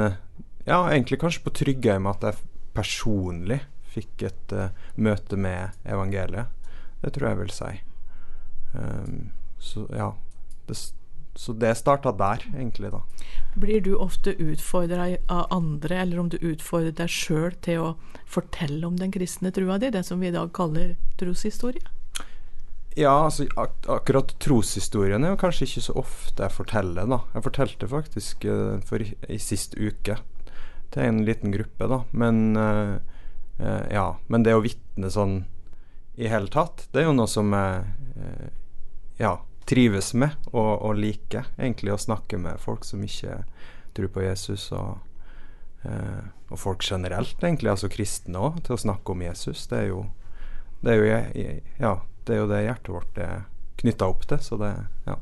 [0.67, 2.41] ja, egentlig kanskje på Tryggheim at jeg
[2.75, 3.61] personlig
[3.93, 4.57] fikk et
[4.97, 6.49] møte med evangeliet.
[7.03, 7.73] Det tror jeg jeg vil si.
[8.73, 10.13] Um, så ja.
[10.69, 10.77] Det,
[11.35, 13.01] så det starta der, egentlig, da.
[13.55, 17.89] Blir du ofte utfordra av andre, eller om du utfordrer deg sjøl til å
[18.29, 21.85] fortelle om den kristne trua di, det som vi i dag kaller troshistorie?
[22.97, 27.23] Ja, altså ak akkurat troshistorien er jo kanskje ikke så ofte jeg forteller, da.
[27.33, 30.19] Jeg fortalte faktisk uh, for i, i sist uke
[30.93, 32.03] til en liten gruppe, da.
[32.11, 32.97] Men uh,
[33.59, 34.07] uh, ja.
[34.29, 35.43] Men det å vitne sånn
[36.21, 38.51] i hele tatt, det er jo noe som jeg
[39.17, 41.49] ja, trives med og, og liker.
[41.57, 43.43] Egentlig å snakke med folk som ikke
[43.97, 44.99] tror på Jesus, og,
[45.85, 49.67] eh, og folk generelt, egentlig, altså kristne òg, til å snakke om Jesus.
[49.71, 50.07] Det er jo
[50.83, 51.93] det, er jo, ja,
[52.25, 53.45] det, er jo det hjertet vårt er
[53.83, 54.41] knytta opp til.
[54.43, 54.73] Så det,
[55.07, 55.19] ja.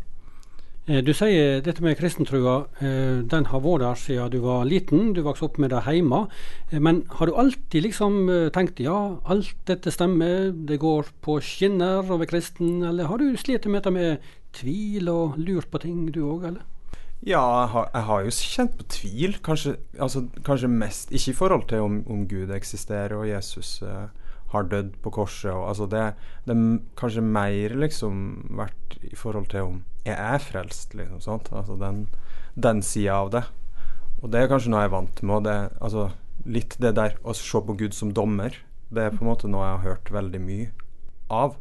[0.88, 5.12] Du sier dette med kristentrua, den har vært der siden du var liten.
[5.14, 6.24] Du vokste opp med det hjemme.
[6.72, 8.16] Men har du alltid liksom
[8.56, 13.36] tenkt ja, alt dette stemmer, det går på skinner å være kristen, eller har du
[13.38, 16.66] slitt med dette med tvil og lurt på ting, du òg, eller?
[17.20, 19.34] Ja, jeg har, jeg har, jo kjent på tvil.
[19.44, 24.08] Kanskje, altså, kanskje, mest Ikke i forhold til om, om Gud eksisterer og Jesus uh,
[24.54, 25.52] har dødd på korset.
[25.52, 26.06] Og, altså det,
[26.48, 26.56] det
[26.96, 28.14] kanskje mer liksom
[28.56, 31.20] vært i forhold til om jeg er frelst, liksom.
[31.24, 31.50] Sant?
[31.52, 32.04] Altså den,
[32.54, 33.44] den sida av det.
[34.20, 35.34] Og det er kanskje noe jeg er vant med.
[35.38, 36.06] Og det, altså,
[36.44, 38.56] litt det der å se på Gud som dommer,
[38.90, 40.70] det er på en måte noe jeg har hørt veldig mye
[41.32, 41.56] av.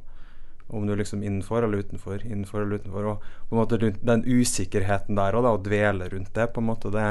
[0.69, 3.11] Om du liksom innenfor eller utenfor, innenfor eller utenfor.
[3.13, 6.69] Og på en måte den usikkerheten der og da, å dvele rundt det, på en
[6.69, 7.05] måte, det,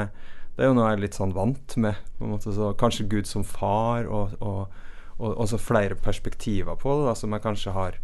[0.55, 1.99] det er jo noe jeg er litt sånn vant med.
[2.17, 4.77] på en måte, så Kanskje Gud som far, og, og,
[5.17, 7.99] og også flere perspektiver på det, da, som jeg kanskje har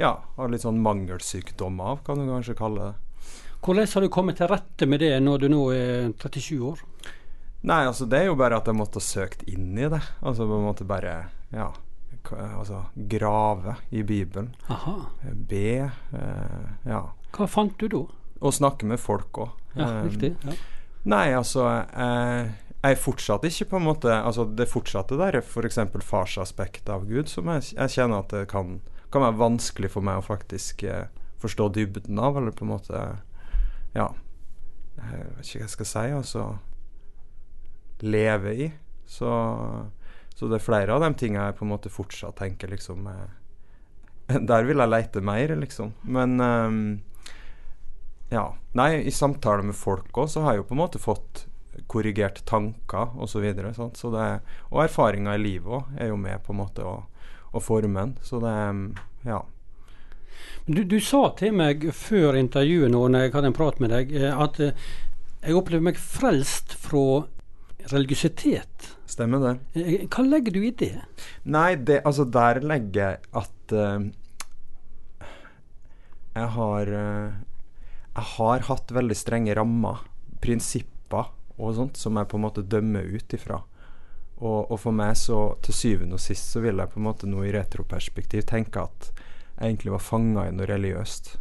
[0.00, 3.28] ja, har litt sånn mangelsykdom av, kan du kanskje kalle det.
[3.64, 6.82] Hvordan har du kommet til rette med det når du nå er 37 år?
[7.64, 10.02] Nei, altså det er jo bare at jeg måtte ha søkt inn i det.
[10.20, 11.14] Altså på en måte bare
[11.54, 11.70] ja,
[12.32, 14.50] altså grave i Bibelen.
[14.68, 14.98] Aha.
[15.32, 15.88] Be.
[15.88, 17.00] Eh, ja.
[17.32, 18.02] Hva fant du da?
[18.44, 19.56] Å snakke med folk òg.
[19.78, 20.34] Ja, riktig.
[20.44, 20.58] Ja.
[21.08, 22.52] Nei, altså eh,
[22.84, 25.80] jeg fortsatt ikke på en måte Altså det fortsatte der f.eks.
[26.04, 28.78] farsaspektet av Gud, som jeg, jeg kjenner at det kan
[29.14, 31.06] kan være vanskelig for meg å faktisk eh,
[31.42, 33.02] forstå dybden av, eller på en måte
[33.94, 34.08] Ja,
[34.98, 36.06] jeg vet ikke hva jeg skal si.
[36.18, 36.44] Altså
[38.04, 38.68] leve i.
[39.06, 39.30] Så,
[40.34, 44.38] så det er flere av de tingene jeg på en måte fortsatt tenker liksom eh,
[44.50, 45.92] Der vil jeg leite mer, liksom.
[46.02, 46.78] Men eh,
[48.34, 48.46] ja.
[48.74, 51.44] Nei, i samtale med folk òg, så har jeg jo på en måte fått
[51.90, 53.36] korrigert tanker osv.
[53.36, 54.28] Så videre, så det,
[54.70, 56.96] og erfaringer i livet òg er jo med på en måte å,
[57.54, 58.16] å formen.
[58.26, 58.54] Så det
[59.24, 59.40] ja.
[60.66, 64.12] Du, du, sa til meg før intervjuet nå, når jeg hadde en prat med deg,
[64.16, 64.86] eh, at eh,
[65.44, 67.24] jeg opplever meg frelst fra
[67.92, 68.88] religiøsitet.
[69.10, 69.54] Stemmer det.
[69.76, 70.94] Eh, hva legger du i det?
[71.44, 74.06] Nei, det, altså der legger jeg at uh,
[76.34, 77.34] jeg har uh,
[78.14, 80.00] Jeg har hatt veldig strenge rammer,
[80.40, 83.60] prinsipper og sånt, som jeg på en måte dømmer ut ifra.
[84.40, 87.28] Og, og, for meg så, til syvende og sist, så vil jeg på en måte
[87.30, 91.36] nå i retroperspektiv tenke at jeg egentlig var fanga i noe religiøst.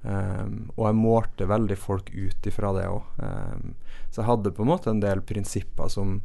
[0.00, 3.08] Um, og jeg målte veldig folk ut ifra det òg.
[3.20, 3.72] Um, ehm,
[4.08, 6.20] så jeg hadde på en måte en del prinsipper som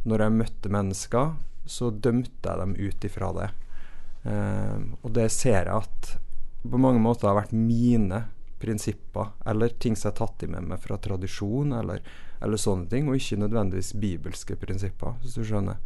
[0.00, 1.32] Når jeg møtte mennesker,
[1.68, 3.48] så dømte jeg dem ut ifra det.
[4.24, 6.14] Um, og det ser jeg at
[6.64, 8.22] på mange måter har vært mine
[8.60, 12.00] prinsipper, eller ting som jeg har tatt i med meg fra tradisjon, eller,
[12.40, 15.80] eller sånne ting, og ikke nødvendigvis bibelske prinsipper, hvis du skjønner.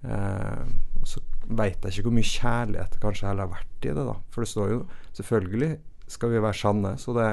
[0.00, 0.68] Eh,
[1.00, 4.04] og så veit jeg ikke hvor mye kjærlighet det kanskje heller har vært i det,
[4.06, 4.14] da.
[4.30, 4.78] For det står jo
[5.18, 5.72] selvfølgelig
[6.10, 7.26] skal vi være sanne, så det,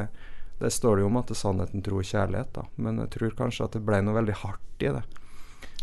[0.60, 2.65] det står det jo om at det er sannheten, tro og kjærlighet, da.
[2.76, 5.06] Men jeg tror kanskje at det ble noe veldig hardt i det.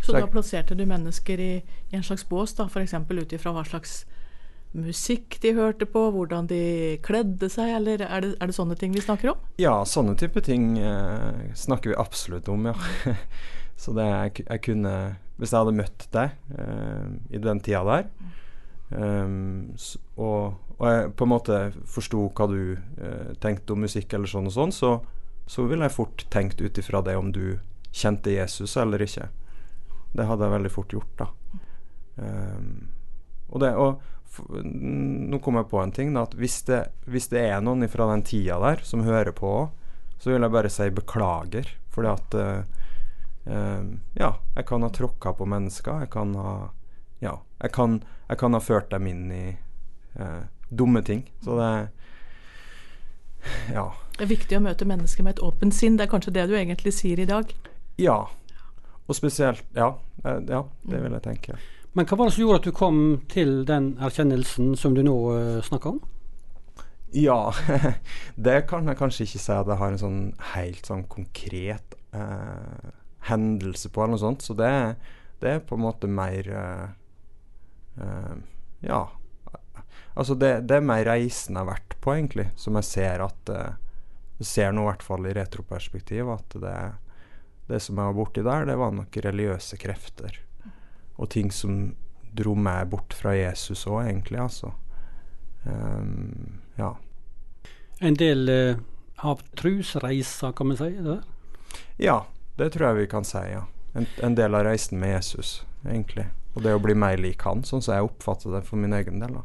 [0.01, 1.53] Så, så da plasserte du mennesker i,
[1.91, 2.95] i en slags bås, da, f.eks.
[2.95, 4.03] ut ifra hva slags
[4.75, 8.95] musikk de hørte på, hvordan de kledde seg, eller er det, er det sånne ting
[8.95, 9.43] vi snakker om?
[9.63, 12.75] Ja, sånne type ting eh, snakker vi absolutt om, ja.
[13.83, 14.95] så det jeg, jeg kunne
[15.37, 18.09] hvis jeg hadde møtt deg eh, i den tida der,
[18.95, 19.75] um,
[20.15, 21.61] og, og, jeg på en måte
[21.91, 24.93] forsto hva du eh, tenkte om musikk eller sånn og sånn, så,
[25.51, 27.59] så ville jeg fort tenkt ut ifra det om du
[27.95, 29.29] kjente Jesus eller ikke.
[30.15, 31.31] Det hadde jeg veldig fort gjort, da.
[32.15, 32.74] Um,
[33.55, 34.03] og, det, og
[34.65, 38.09] nå kom jeg på en ting, da, at hvis det, hvis det er noen fra
[38.11, 39.53] den tida der som hører på,
[40.19, 41.71] så vil jeg bare si beklager.
[41.95, 43.85] Fordi at uh,
[44.19, 46.07] ja, jeg kan ha tråkka på mennesker.
[46.07, 46.55] Jeg kan ha
[47.23, 49.45] Ja, jeg kan, jeg kan ha ført dem inn i
[50.19, 51.31] uh, dumme ting.
[51.45, 51.71] Så det
[53.73, 53.93] Ja.
[54.17, 55.97] Det er viktig å møte mennesker med et åpent sinn.
[55.97, 57.55] Det er kanskje det du egentlig sier i dag?
[58.01, 58.25] Ja.
[59.07, 61.59] Og spesielt Ja, ja det vil jeg tenke.
[61.95, 65.15] Men hva var det som gjorde at du kom til den erkjennelsen som du nå
[65.31, 66.01] uh, snakker om?
[67.15, 67.55] Ja,
[68.47, 70.23] det kan jeg kanskje ikke si at jeg har en sånn
[70.57, 72.91] helt sånn konkret uh,
[73.29, 74.43] hendelse på, eller noe sånt.
[74.43, 74.71] Så det,
[75.39, 76.89] det er på en måte mer uh,
[78.83, 79.05] Ja.
[80.19, 83.51] Altså, det, det, er mer reisen jeg har vært på, egentlig, som jeg ser at
[83.51, 86.75] Jeg ser nå i hvert fall i retroperspektiv at det,
[87.71, 90.43] det som jeg var borti der, det var nok religiøse krefter.
[91.17, 91.95] Og ting som
[92.35, 94.73] dro meg bort fra Jesus òg, egentlig, altså.
[95.65, 96.95] Um, ja.
[98.01, 98.51] En del
[99.25, 100.91] av trusreiser, kan man si?
[100.99, 101.21] det?
[101.97, 102.25] Ja,
[102.59, 103.65] det tror jeg vi kan si, ja.
[103.95, 106.27] En, en, del av reisen med Jesus, egentlig.
[106.55, 109.23] Og det å bli mer lik han, sånn som jeg oppfatter det for min egen
[109.23, 109.39] del.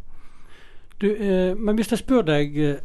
[1.02, 2.80] Du, uh, men hvis jeg spør deg eh,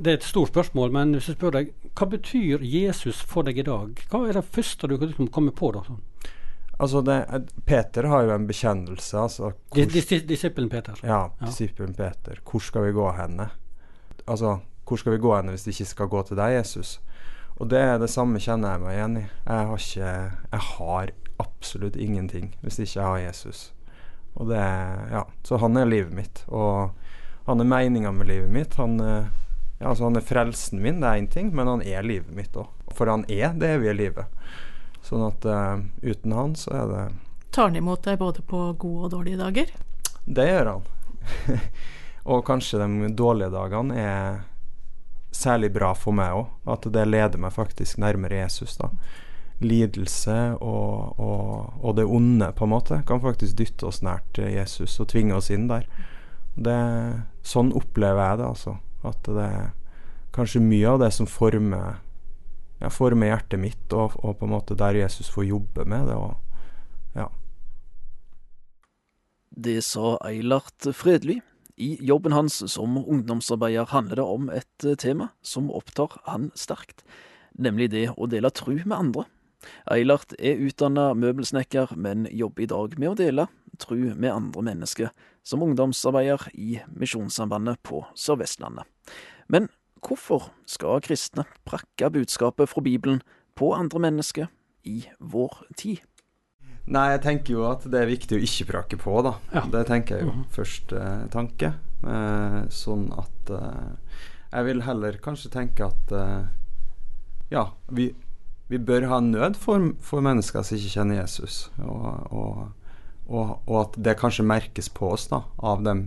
[0.00, 3.58] Det er et stort spørsmål, men hvis jeg spør deg hva betyr Jesus for deg
[3.60, 4.00] i dag?
[4.08, 5.68] Hva er det første du kan komme på?
[5.76, 5.82] da?
[5.84, 6.00] Sånn?
[6.80, 7.16] Altså det,
[7.68, 9.18] Peter har jo en bekjennelse.
[9.18, 9.90] Altså, hvor,
[10.28, 10.96] Disippelen Peter.
[11.04, 12.40] Ja, disippelen Peter.
[12.50, 13.50] Hvor skal vi gå henne?
[14.26, 16.94] Altså, hvor skal vi gå henne hvis vi ikke skal gå til deg, Jesus?
[17.60, 19.26] Og det er det samme kjenner jeg meg igjen i.
[19.26, 20.14] Jeg har, ikke,
[20.54, 23.60] jeg har absolutt ingenting hvis ikke jeg har Jesus.
[24.40, 24.62] Og det
[25.12, 26.44] Ja, så han er livet mitt.
[26.48, 26.96] Og
[27.46, 28.78] han er meninga med livet mitt.
[28.80, 32.32] Han, ja, altså han er frelsen min, det er én ting, men han er livet
[32.32, 32.72] mitt òg.
[32.96, 34.40] For han er det evige livet.
[35.06, 37.04] Sånn at uh, uten han så er det
[37.50, 39.72] Tar han imot deg både på gode og dårlige dager?
[40.22, 40.84] Det gjør han.
[42.30, 44.38] og kanskje de dårlige dagene er
[45.34, 46.46] særlig bra for meg òg.
[46.70, 48.76] At det leder meg faktisk nærmere Jesus.
[48.78, 48.90] da.
[49.60, 55.00] Lidelse og, og, og, det onde, på en måte, kan faktisk dytte oss nært Jesus
[55.00, 55.88] og tvinge oss inn der.
[56.54, 56.78] Det,
[57.46, 58.76] sånn opplever jeg det, altså.
[59.06, 59.68] At det er
[60.34, 62.00] kanskje mye av det som former,
[62.80, 66.16] ja, former hjertet mitt, og, og, på en måte der Jesus får jobbe med det.
[66.16, 66.34] Og,
[67.18, 67.28] ja.
[69.50, 71.40] Det sa Eilert Fredly
[71.80, 77.04] i jobben hans som ungdomsarbeider handler det om et tema som opptar han sterkt,
[77.56, 79.24] nemlig det å dele tru med andre.
[79.92, 83.48] Eilert er utdanna møbelsnekker, men jobber i dag med å dele
[83.80, 85.10] tru med andre mennesker,
[85.44, 88.88] som ungdomsarbeider i Misjonssambandet på Sør-Vestlandet.
[89.48, 89.68] Men
[90.04, 93.20] hvorfor skal kristne prakke budskapet fra Bibelen
[93.58, 94.48] på andre mennesker
[94.84, 96.00] i vår tid?
[96.90, 99.36] Nei, jeg tenker jo at det er viktig å ikke prake på, da.
[99.54, 99.66] Ja.
[99.70, 100.32] Det tenker jeg jo.
[100.32, 100.48] Mm -hmm.
[100.50, 101.72] Første eh, tanke.
[102.02, 103.92] Eh, sånn at eh,
[104.52, 106.44] Jeg vil heller kanskje tenke at eh,
[107.50, 108.14] Ja, vi
[108.70, 111.64] vi bør ha nød for, for mennesker som ikke kjenner Jesus.
[111.82, 112.58] Og, og,
[113.26, 116.04] og, og, at det kanskje merkes på oss da, av dem,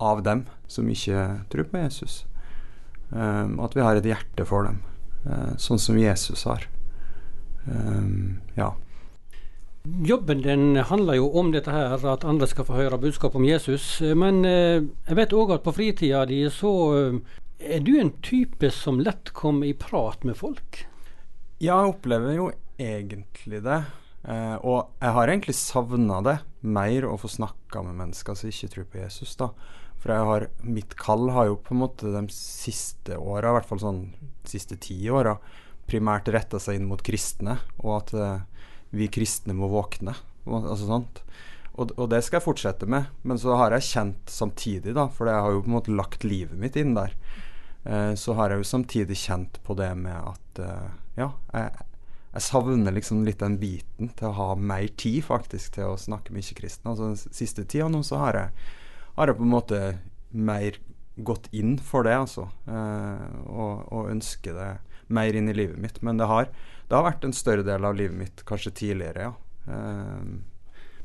[0.00, 2.22] av dem som ikke tror på Jesus.
[3.14, 4.80] Um, at vi har et hjerte for dem,
[5.28, 6.66] uh, sånn som Jesus har.
[7.68, 8.72] Um, ja.
[9.84, 13.86] Jobben din handler jo om dette her, at andre skal få høre budskap om Jesus.
[14.18, 18.70] Men uh, jeg vet òg at på fritida di så uh, er du en type
[18.74, 20.82] som lett kommer i prat med folk?
[21.62, 22.48] Ja, jeg opplever jo
[22.80, 23.84] egentlig det.
[24.24, 28.70] Eh, og jeg har egentlig savna det mer, å få snakka med mennesker som ikke
[28.72, 29.36] tror på Jesus.
[29.36, 29.50] da.
[30.04, 33.68] For jeg har, mitt kall har jo på en måte de siste åra, i hvert
[33.70, 34.02] fall sånn
[34.44, 35.38] siste ti åra,
[35.88, 40.12] primært retta seg inn mot kristne, og at uh, vi kristne må våkne.
[40.44, 41.22] Altså sånt.
[41.74, 43.08] Og, og, det skal jeg fortsette med.
[43.24, 46.28] Men så har jeg kjent samtidig, da, for jeg har jo på en måte lagt
[46.28, 47.16] livet mitt inn der,
[47.88, 51.88] uh, så har jeg jo samtidig kjent på det med at uh, ja, jeg,
[52.28, 56.36] jeg, savner liksom litt den biten til å ha mer tid faktisk til å snakke
[56.36, 56.92] med ikke-kristne.
[56.92, 58.72] Altså Den siste tida nå så har jeg,
[59.14, 59.80] har jeg, på en måte
[60.34, 60.78] mer
[61.14, 62.48] gått inn for det, altså.
[62.66, 64.70] Eh, og, og, ønsker det
[65.14, 66.00] mer inn i livet mitt.
[66.02, 66.50] Men det har,
[66.88, 69.70] det har, vært en større del av livet mitt kanskje tidligere, ja.
[69.70, 70.26] Eh,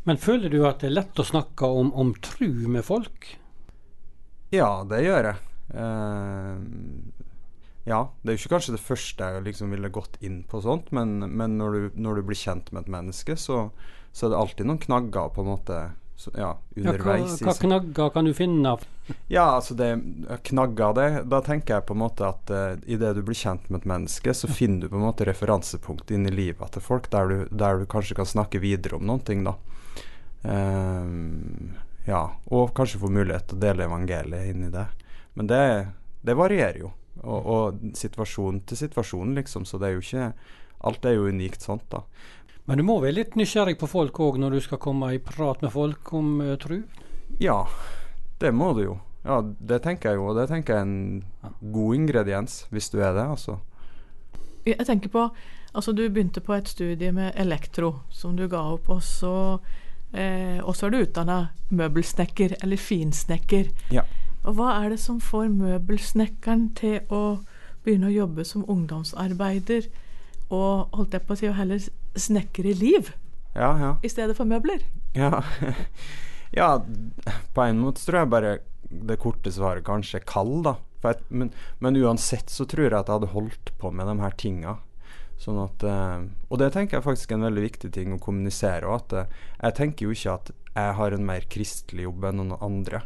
[0.09, 3.35] Men føler du at det er lett å snakke om, om tru med folk?
[4.55, 5.41] Ja, det gjør jeg.
[5.77, 7.17] Eh,
[7.89, 10.91] ja, det er jo ikke kanskje det første jeg liksom ville gått inn på sånt,
[10.95, 13.69] men, men når, du, når, du, blir kjent med et menneske, så,
[14.11, 15.79] så, er det alltid noen knagger på en måte
[16.19, 17.39] så, ja, underveis.
[17.39, 18.73] Ja, hva, hva, knagger kan du finne?
[19.31, 19.87] Ja, altså det
[20.45, 23.79] knagger det Da tenker jeg på en måte at uh, idet du blir kjent med
[23.79, 27.31] et menneske, så finner du på en måte referansepunkt inn i livet til folk der
[27.31, 29.55] du, der du kanskje kan snakke videre om noen ting, da.
[30.43, 34.89] Um, ja, og kanskje få mulighet til å dele evangeliet inn i det.
[35.39, 35.63] Men det,
[36.27, 36.91] det varierer jo.
[37.23, 39.63] Og, og situasjon til situasjon, liksom.
[39.63, 40.33] Så det er jo ikke
[40.87, 42.05] Alt er jo unikt sånt, da.
[42.69, 45.63] Men du må være litt nysgjerrig på folk òg når du skal komme i prat
[45.65, 46.83] med folk om uh, tru?
[47.41, 47.63] Ja,
[48.37, 48.97] det må du jo.
[49.25, 52.99] Ja, det tenker jeg jo, og det tenker jeg er en god ingrediens, hvis du
[53.01, 53.57] er det, altså.
[54.67, 55.29] Jeg tenker på
[55.69, 59.59] Altså, du begynte på et studie med elektro, som du ga opp, og så
[60.13, 61.37] eh, Og så er du utdanna
[61.69, 63.69] møbelsnekker, eller finsnekker.
[63.93, 64.01] Ja.
[64.43, 67.39] Og hva er det som får møbelsnekkeren til å
[67.83, 69.89] begynne å jobbe som ungdomsarbeider,
[70.49, 71.83] og holdt jeg på å si, og heller
[72.17, 73.11] snekre liv
[73.53, 73.91] ja, ja.
[74.01, 74.83] i stedet for møbler?
[75.17, 75.43] Ja.
[76.59, 76.69] ja,
[77.53, 78.53] på en måte tror jeg bare
[78.89, 80.75] det korte svaret kanskje er kald, da.
[81.05, 84.35] Jeg, men, men, uansett så tror jeg at jeg hadde holdt på med de her
[84.41, 84.79] tinga.
[85.39, 88.89] Sånn at, eh, og det tenker jeg faktisk er en veldig viktig ting å kommunisere.
[88.91, 92.57] At eh, jeg tenker jo ikke at jeg har en mer kristelig jobb enn noen
[92.59, 93.05] andre.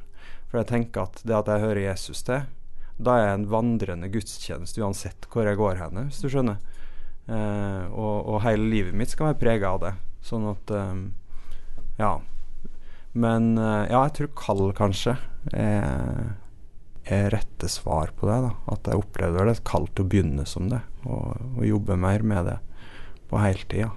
[0.49, 2.47] For jeg tenker at det at jeg hører Jesus til,
[3.03, 6.59] da er jeg en vandrende gudstjeneste uansett hvor jeg går hen, hvis du skjønner.
[7.23, 9.93] Eh, og, og, hele livet mitt skal være prega av det.
[10.23, 11.03] Sånn at um,
[11.99, 12.17] Ja.
[13.13, 15.13] Men uh, ja, jeg tror kall kanskje
[15.53, 16.31] er,
[17.05, 18.39] er rette svar på det.
[18.47, 22.25] da At jeg opplevde det kall til å begynne som det, og, og jobbe mer
[22.25, 22.57] med det
[23.29, 23.85] på heltid.
[23.85, 23.91] Ja.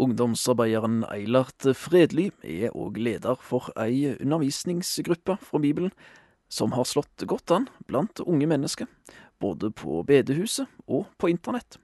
[0.00, 5.92] Ungdomsarbeideren Eilert Fredly er òg leder for ei undervisningsgruppe fra Bibelen
[6.50, 8.88] som har slått godt an blant unge mennesker,
[9.40, 11.78] både på bedehuset og på internett.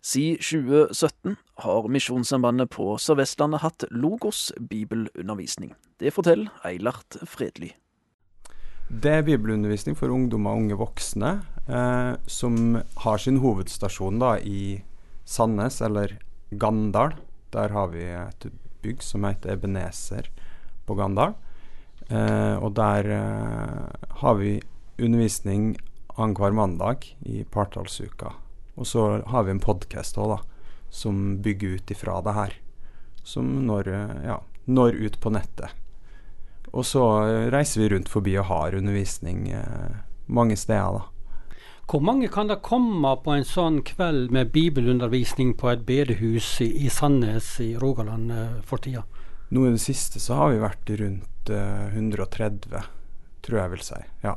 [0.00, 5.74] Siden 2017 har Misjonssambandet på Sør-Vestlandet hatt Logos bibelundervisning.
[6.00, 7.74] Det forteller Eilert Fredly.
[8.90, 11.34] Det er bibelundervisning for ungdommer og unge voksne,
[11.68, 14.80] eh, som har sin hovedstasjon da i
[15.28, 16.16] Sandnes, eller
[16.50, 17.14] Gandal,
[17.52, 18.48] der har vi et
[18.82, 20.32] bygg som heter Ebenezer
[20.88, 21.36] på Gandal.
[22.10, 24.56] Eh, og der eh, har vi
[24.98, 25.76] undervisning
[26.16, 28.32] annenhver mandag i partallsuka.
[28.74, 30.38] Og så har vi en podkast òg, da,
[30.90, 32.56] som bygger ut ifra det her.
[33.22, 35.70] Som når, eh, ja, når ut på nettet.
[36.70, 37.02] Og så
[37.50, 41.06] reiser vi rundt forbi og har undervisning eh, mange steder, da.
[41.90, 46.86] Hvor mange kan det komme på en sånn kveld med bibelundervisning på et bedehus i,
[46.86, 48.30] Sandnes i Rogaland
[48.62, 49.02] for tida?
[49.50, 52.84] Nå i det siste så har vi vært rundt uh, eh, 130,
[53.42, 53.98] tror jeg vil si.
[54.22, 54.36] Ja.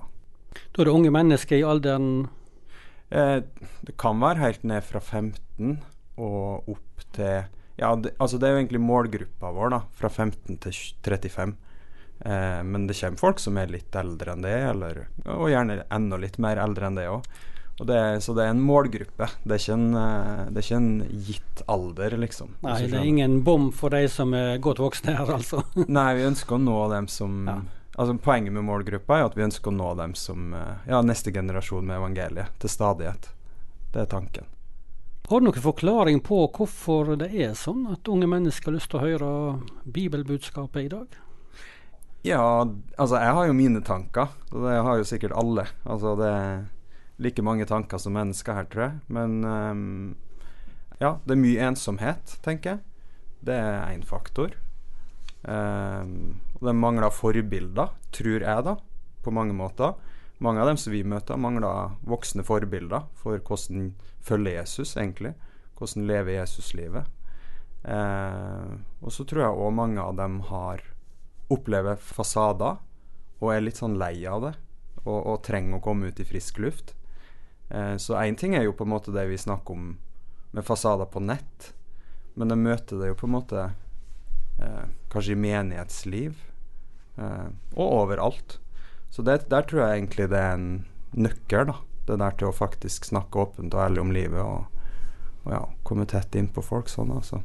[0.74, 2.28] Da er det unge mennesker i alderen
[3.10, 3.40] eh,
[3.86, 5.80] Det kan være helt ned fra 15
[6.22, 7.48] og opp til
[7.80, 9.80] Ja, det, altså det er jo egentlig målgruppa vår, da.
[9.98, 11.56] Fra 15 til 35.
[12.26, 16.22] Eh, men det kommer folk som er litt eldre enn det, eller, og gjerne enda
[16.22, 17.26] litt mer eldre enn det òg.
[17.78, 17.86] Så
[18.38, 19.28] det er en målgruppe.
[19.44, 22.52] Det er ikke en, eh, det er ikke en gitt alder, liksom.
[22.62, 25.64] Nei, det er ingen bom for de som er godt voksne her, altså.
[25.88, 27.62] Nei, vi ønsker å nå dem som ja.
[27.94, 31.30] Altså Poenget med målgruppa er at vi ønsker å nå dem som eh, ja, neste
[31.30, 33.28] generasjon med evangeliet til stadighet.
[33.94, 34.48] Det er tanken.
[35.30, 39.00] Har du noen forklaring på hvorfor det er sånn at unge mennesker har lyst til
[39.00, 39.30] å høre
[39.86, 41.20] bibelbudskapet i dag?
[42.26, 42.42] Ja,
[42.98, 45.68] altså jeg har jo mine tanker, og det har jo sikkert alle.
[45.86, 46.34] Altså det
[47.24, 49.00] like mange tanker som mennesker her, tror jeg.
[49.16, 49.84] Men um,
[51.00, 52.84] ja, det er mye ensomhet, tenker jeg.
[53.44, 54.56] Det er én faktor.
[55.44, 58.78] Um, og det mangler forbilder, tror jeg, da,
[59.24, 59.98] på mange måter.
[60.44, 63.92] Mange av dem som vi møter, mangler voksne forbilder for hvordan
[64.24, 65.34] følge Jesus, egentlig.
[65.80, 67.12] Hvordan leve Jesuslivet.
[67.84, 70.84] Uh, og så tror jeg òg mange av dem har
[71.52, 72.78] opplever fasader
[73.42, 74.54] og er litt sånn lei av det.
[75.04, 76.94] Og, og trenger å komme ut i frisk luft.
[77.74, 79.94] Eh, så én ting er jo på en måte det vi snakker om
[80.54, 81.74] med fasader på nett.
[82.38, 83.64] Men jeg møter det jo på en måte
[84.62, 86.36] eh, kanskje i menighetsliv.
[87.18, 88.60] Eh, og overalt.
[89.10, 90.70] Så det, der tror jeg egentlig det er en
[91.14, 91.72] nøkkel.
[91.72, 94.42] da Det der til å faktisk snakke åpent og ærlig om livet.
[94.42, 94.66] Og,
[95.46, 97.42] og ja, komme tett inn på folk sånn, altså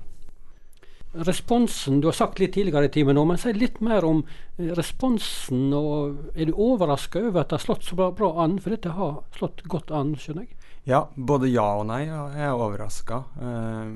[1.13, 4.23] responsen Du har sagt litt tidligere i timen, men si litt mer om
[4.59, 5.73] eh, responsen.
[5.73, 8.59] og Er du overraska over at det har slått så bra, bra, an?
[8.61, 10.55] For dette har slått godt an, skjønner jeg?
[10.89, 12.05] Ja, både ja og nei.
[12.09, 13.23] Jeg er overraska.
[13.41, 13.95] Eh,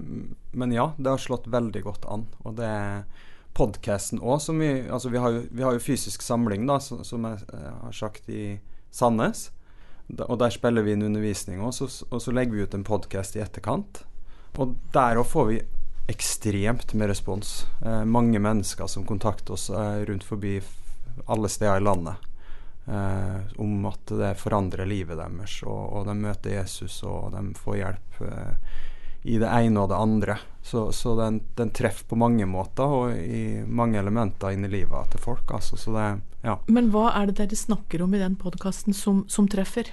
[0.52, 2.26] men ja, det har slått veldig godt an.
[2.44, 3.04] Og det er
[3.52, 7.04] podkasten òg, som vi Altså vi har, jo, vi har jo fysisk samling, da, som,
[7.04, 8.58] som jeg eh, har sagt i
[8.92, 9.50] Sandnes.
[10.28, 11.76] og der spiller vi inn undervisning, òg,
[12.10, 14.02] og så legger vi ut en podkast i etterkant.
[14.60, 15.60] Og der òg får vi
[16.10, 17.66] ekstremt med respons.
[17.84, 20.56] Eh, mange mennesker som kontakter oss eh, rundt forbi
[21.26, 22.14] alle steder i landet.
[22.86, 27.76] Eh, om at det forandrer livet deres, og, og, de møter Jesus, og de får
[27.78, 28.72] hjelp eh,
[29.22, 30.38] i det ene og det andre.
[30.62, 35.22] Så, så den, den, treffer på mange måter og i mange elementer inni livet til
[35.22, 35.50] folk.
[35.54, 36.08] Altså, det,
[36.42, 36.56] ja.
[36.66, 39.92] Men hva er det dere snakker om i den podkasten som, som, treffer?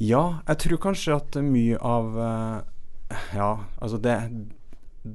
[0.00, 3.52] Ja, jeg tror kanskje at mye av eh, Ja,
[3.82, 4.14] altså det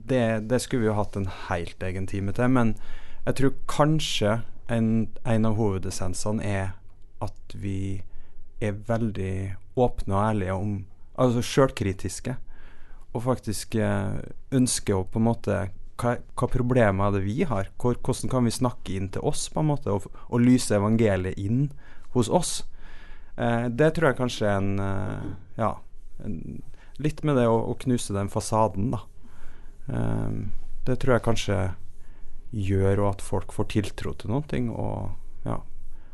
[0.10, 2.50] det, det, skulle vi jo hatt en helt egen time til.
[2.52, 2.76] Men
[3.26, 4.40] jeg tror kanskje
[4.72, 4.90] en,
[5.28, 6.74] en av hovedessensene er
[7.24, 8.02] at vi
[8.64, 9.36] er veldig
[9.80, 10.82] åpne og ærlige om
[11.14, 12.34] Altså sjølkritiske.
[13.14, 14.16] Og faktisk eh,
[14.50, 15.58] ønsker å på en måte
[16.02, 17.70] hva, hva problemer er det vi har?
[17.78, 21.38] Hvor, hvordan kan vi snakke inn til oss på en måte og, og lyse evangeliet
[21.38, 21.68] inn
[22.16, 22.64] hos oss?
[23.38, 25.32] Eh, det tror jeg kanskje er en eh,
[25.62, 25.76] Ja,
[26.26, 26.64] en,
[27.02, 29.04] litt med det å, å knuse den fasaden, da.
[29.88, 30.52] Ehm,
[30.86, 31.58] det tror jeg kanskje
[32.54, 35.16] gjør at folk får tiltro til noen ting, og
[35.48, 35.60] ja,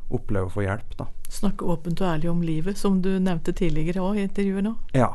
[0.09, 0.97] opplever å få hjelp.
[0.97, 1.09] da.
[1.30, 4.76] Snakke åpent og ærlig om livet, som du nevnte tidligere òg i intervjuet nå?
[4.97, 5.13] Ja,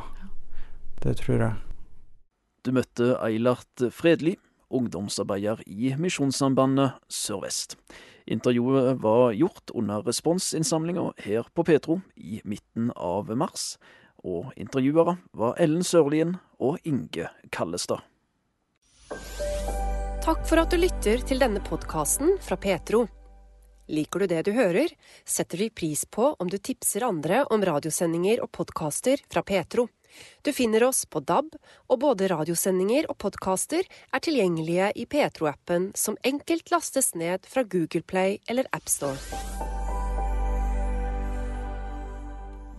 [1.03, 1.53] det tror jeg.
[2.65, 4.37] Du møtte Eilert Fredli,
[4.73, 7.75] ungdomsarbeider i Misjonssambandet Sør-Vest.
[8.25, 13.75] Intervjuet var gjort under responsinnsamlinga her på Petro i midten av mars,
[14.25, 18.01] og intervjuere var Ellen Sørlien og Inge Kallestad.
[20.25, 23.03] Takk for at du lytter til denne podkasten fra Petro.
[23.93, 24.89] Liker du det du hører,
[25.21, 29.85] setter vi pris på om du tipser andre om radiosendinger og podkaster fra Petro.
[30.41, 31.51] Du finner oss på DAB,
[31.93, 38.01] og både radiosendinger og podkaster er tilgjengelige i Petro-appen, som enkelt lastes ned fra Google
[38.01, 39.21] Play eller AppStore.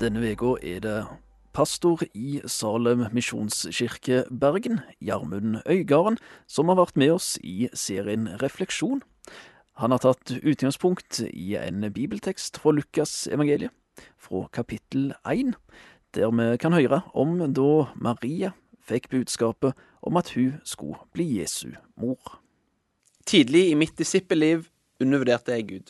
[0.02, 0.98] Denne uka er det
[1.56, 9.00] pastor i Salem misjonskirke Bergen, Gjermund Øygarden, som har vært med oss i serien Refleksjon.
[9.80, 13.72] Han har tatt utgangspunkt i en bibeltekst fra Lukas evangeliet,
[14.20, 15.54] fra kapittel 1,
[16.12, 18.52] der vi kan høre om da Maria
[18.84, 19.72] fikk budskapet
[20.04, 22.36] om at hun skulle bli Jesu mor.
[23.24, 24.68] Tidlig i mitt disippelliv
[25.00, 25.88] undervurderte jeg Gud.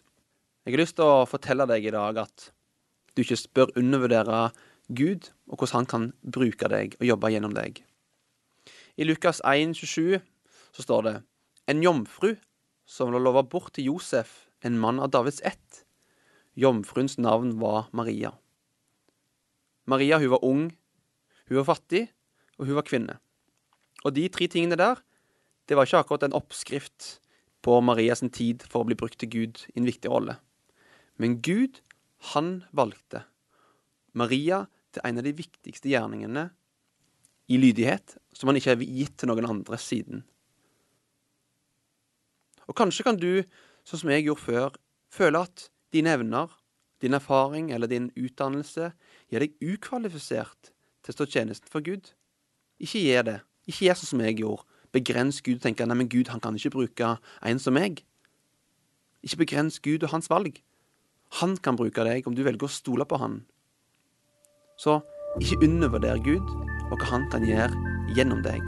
[0.62, 2.51] Jeg har lyst til å fortelle deg i dag at
[3.17, 4.41] du ikke bør undervurdere
[4.89, 7.82] Gud, og hvordan han kan bruke deg og jobbe gjennom deg.
[8.97, 10.20] I Lukas 1, 27
[10.76, 11.14] så står det
[11.66, 12.37] En jomfru
[12.87, 15.82] som lå lova bort til Josef, en mann av Davids ett.
[16.55, 18.32] Jomfruens navn var Maria.
[19.87, 20.70] Maria hun var ung,
[21.51, 22.07] hun var fattig,
[22.59, 23.18] og hun var kvinne.
[24.05, 25.03] Og de tre tingene der,
[25.66, 27.18] det var ikke akkurat en oppskrift
[27.66, 30.39] på Marias tid for å bli brukt til Gud i en viktig rolle.
[31.18, 31.82] Men Gud,
[32.32, 33.24] han valgte
[34.14, 34.66] Maria
[34.97, 36.49] til en av de viktigste gjerningene
[37.53, 40.24] i lydighet som han ikke har gitt til noen andre siden.
[42.66, 43.44] Og kanskje kan du,
[43.86, 44.78] sånn som jeg gjorde før,
[45.14, 46.51] føle at dine evner,
[47.05, 48.90] din erfaring eller din utdannelse
[49.30, 50.72] gjør deg ukvalifisert
[51.05, 52.11] til å stå tjenesten for Gud.
[52.82, 53.38] Ikke gjør det.
[53.68, 54.66] Ikke gjør sånn som jeg gjorde.
[54.97, 58.01] Begrens Gud og tenker at men Gud han kan ikke bruke en som meg.
[59.22, 60.59] Ikke begrens Gud og hans valg.
[61.42, 63.42] Han kan bruke deg om du velger å stole på han
[64.77, 65.01] så
[65.41, 66.45] ikke undervurder Gud
[66.91, 67.72] og hva han kan gjøre
[68.16, 68.62] gjennom deg.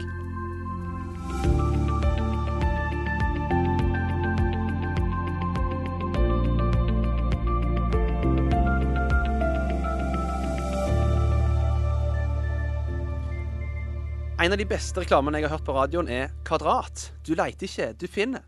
[14.39, 17.09] En av de beste reklamene jeg har hørt på radioen, er Kvadrat.
[17.27, 18.45] Du leiter ikke, du finner.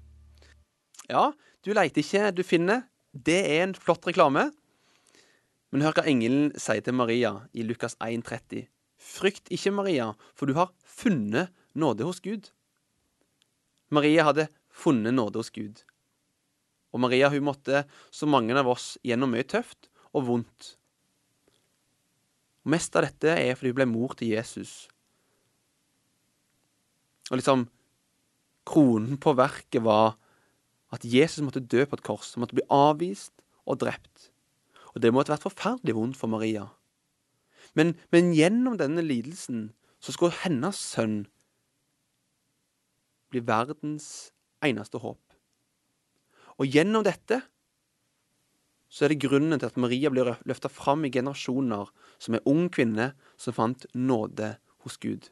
[1.11, 1.33] Ja,
[1.67, 2.85] du leiter ikke, du finner.
[3.11, 4.47] Det er en flott reklame.
[5.71, 8.65] Men hør hva engelen sier til Maria i Lukas 1,30.
[9.01, 12.51] Frykt ikke, Maria, for du har funnet nåde hos Gud.
[13.91, 15.81] Maria hadde funnet nåde hos Gud.
[16.91, 20.73] Og Maria hun måtte, som mange av oss, gjennom mye tøft og vondt.
[22.61, 24.85] Og Mest av dette er fordi hun ble mor til Jesus.
[27.31, 27.69] Og liksom
[28.67, 30.13] Kronen på verket var
[30.93, 32.35] at Jesus måtte dø på et kors.
[32.35, 33.33] Han måtte bli avvist
[33.65, 34.30] og drept.
[34.95, 36.67] Og det måtte vært forferdelig vondt for Maria.
[37.77, 39.69] Men, men gjennom denne lidelsen
[40.01, 41.23] så skulle hennes sønn
[43.31, 44.31] bli verdens
[44.65, 45.21] eneste håp.
[46.59, 47.39] Og gjennom dette
[48.91, 51.87] så er det grunnen til at Maria blir løfta fram i generasjoner
[52.19, 55.29] som en ung kvinne som fant nåde hos Gud.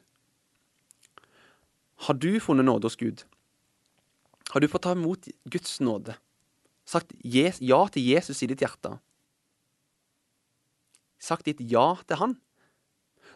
[2.08, 3.26] Har du funnet nåde hos Gud?
[4.50, 6.16] Har du fått ta imot Guds nåde?
[6.88, 8.96] Sagt ja til Jesus i ditt hjerte?
[11.20, 12.36] Sagt ditt ja til Han?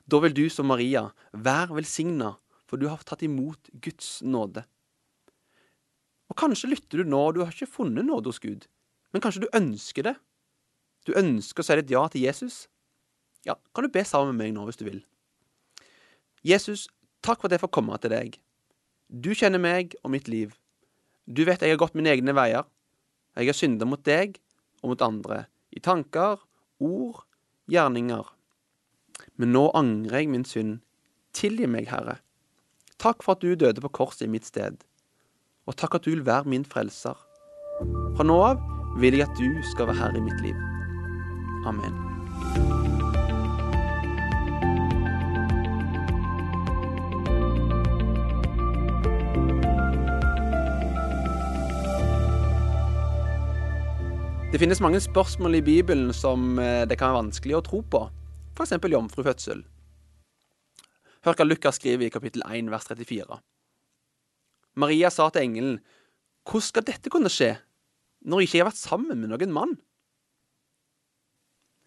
[0.08, 2.34] Da vil du som Maria være velsigna,
[2.68, 4.64] for du har tatt imot Guds nåde.
[6.32, 8.66] Og Kanskje lytter du nå, og du har ikke funnet nåde hos Gud,
[9.12, 10.14] men kanskje du ønsker det?
[11.04, 12.64] Du ønsker å si ditt ja til Jesus?
[13.44, 15.02] Ja, kan du be sammen med meg nå, hvis du vil?
[16.44, 16.88] Jesus,
[17.24, 18.38] takk for at jeg får komme til deg.
[19.08, 20.56] Du kjenner meg og mitt liv.
[21.28, 22.64] Du vet jeg har gått mine egne veier.
[23.36, 24.40] Jeg har synda mot deg
[24.82, 26.40] og mot andre, i tanker,
[26.84, 27.22] ord,
[27.70, 28.28] gjerninger.
[29.36, 30.78] Men nå angrer jeg min synd.
[31.34, 32.20] Tilgi meg, Herre.
[33.02, 34.78] Takk for at du døde på korset i mitt sted.
[35.66, 37.18] Og takk at du vil være min frelser.
[38.14, 38.62] Fra nå av
[39.02, 40.58] vil jeg at du skal være herre i mitt liv.
[41.66, 42.83] Amen.
[54.54, 58.04] Det finnes mange spørsmål i Bibelen som eh, det kan være vanskelig å tro på,
[58.54, 58.76] f.eks.
[58.86, 59.64] jomfrufødsel.
[61.26, 63.40] Hør hva Lukas skriver i kapittel 1 vers 34.
[64.78, 65.82] Maria sa til engelen,
[66.46, 67.50] hvordan skal dette kunne skje,
[68.22, 69.74] når jeg ikke har vært sammen med noen mann?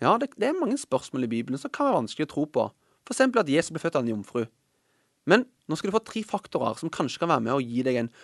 [0.03, 2.69] Ja, det, det er mange spørsmål i Bibelen som kan være vanskelig å tro på,
[3.07, 3.29] f.eks.
[3.31, 4.43] at Jesus ble født av en jomfru.
[5.23, 8.03] Men nå skal du få tre faktorer som kanskje kan være med å gi deg
[8.03, 8.15] en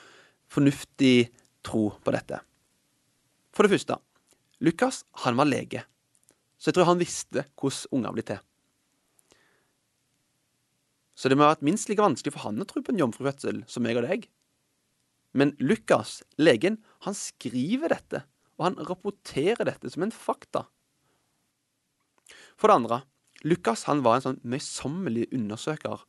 [0.52, 1.30] fornuftig
[1.64, 2.44] tro på dette.
[3.56, 4.04] For det første,
[4.64, 5.82] Lukas han var lege,
[6.55, 8.43] så jeg tror han visste hvordan unger blir til.
[11.20, 13.59] Så det må ha vært minst like vanskelig for han å tro på en jomfrufødsel
[13.70, 14.30] som meg og deg.
[15.36, 18.24] Men Lukas, legen, han skriver dette,
[18.55, 20.64] og han rapporterer dette som en fakta.
[22.55, 23.01] For det andre,
[23.43, 26.05] Lukas han var en sånn møysommelig undersøker.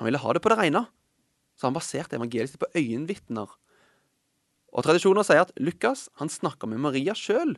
[0.00, 0.86] Han ville ha det på det rene,
[1.54, 3.54] så han baserte evangeliet sitt på øyenvitner
[4.76, 7.54] og Tradisjoner sier at Lukas han snakka med Maria sjøl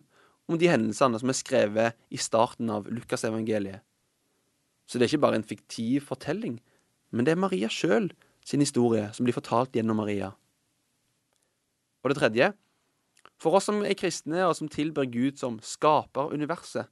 [0.49, 3.85] om de hendelsene som er skrevet i starten av Lukasevangeliet.
[4.89, 6.57] Så det er ikke bare en fiktiv fortelling,
[7.13, 8.09] men det er Maria sjøl
[8.49, 10.33] sin historie som blir fortalt gjennom Maria.
[12.01, 12.53] Og det tredje,
[13.39, 16.89] for oss som er kristne og som tilber Gud som skaper universet,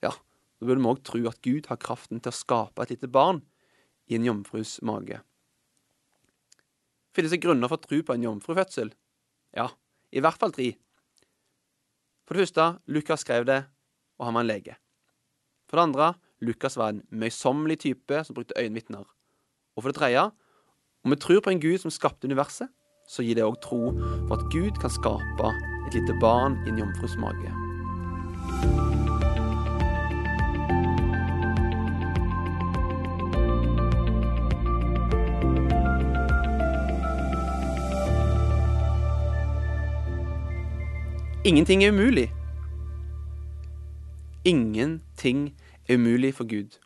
[0.00, 3.10] ja, da burde vi òg tro at Gud har kraften til å skape et lite
[3.12, 3.42] barn
[4.08, 5.20] i en jomfrus mage.
[7.16, 8.94] Finnes det grunner for å tro på en jomfrufødsel?
[9.56, 9.68] Ja,
[10.14, 10.72] i hvert fall tre.
[12.30, 13.64] For det første, Lukas skrev det,
[14.18, 14.76] og han var en lege.
[15.66, 19.02] For det andre, Lukas var en møysommelig type som brukte øyenvitner.
[19.76, 20.22] Og for det tredje,
[21.04, 22.68] om vi tror på en Gud som skapte universet,
[23.10, 23.80] så gir det òg tro
[24.28, 25.50] for at Gud kan skape
[25.88, 28.89] et lite barn i en jomfrus mage.
[41.50, 42.32] Ingenting er umulig.
[44.44, 46.78] Ingenting er umulig for Gud.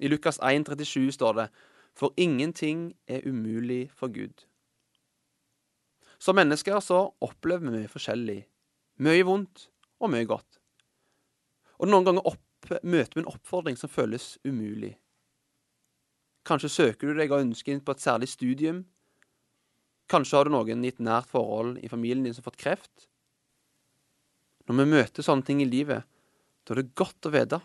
[0.00, 1.48] I Lukas 1, 37 står det
[1.96, 4.46] For ingenting er umulig for Gud.
[6.18, 8.48] Som mennesker så opplever vi mye forskjellig.
[8.98, 10.58] Mye vondt og mye godt.
[11.78, 14.96] Og noen ganger opp, møter vi en oppfordring som føles umulig.
[16.44, 18.84] Kanskje søker du deg og ønsker inn på et særlig studium,
[20.10, 23.08] Kanskje har du noen i et nært forhold i familien din som har fått kreft.
[24.68, 26.04] Når vi møter sånne ting i livet,
[26.64, 27.60] da er det godt å vite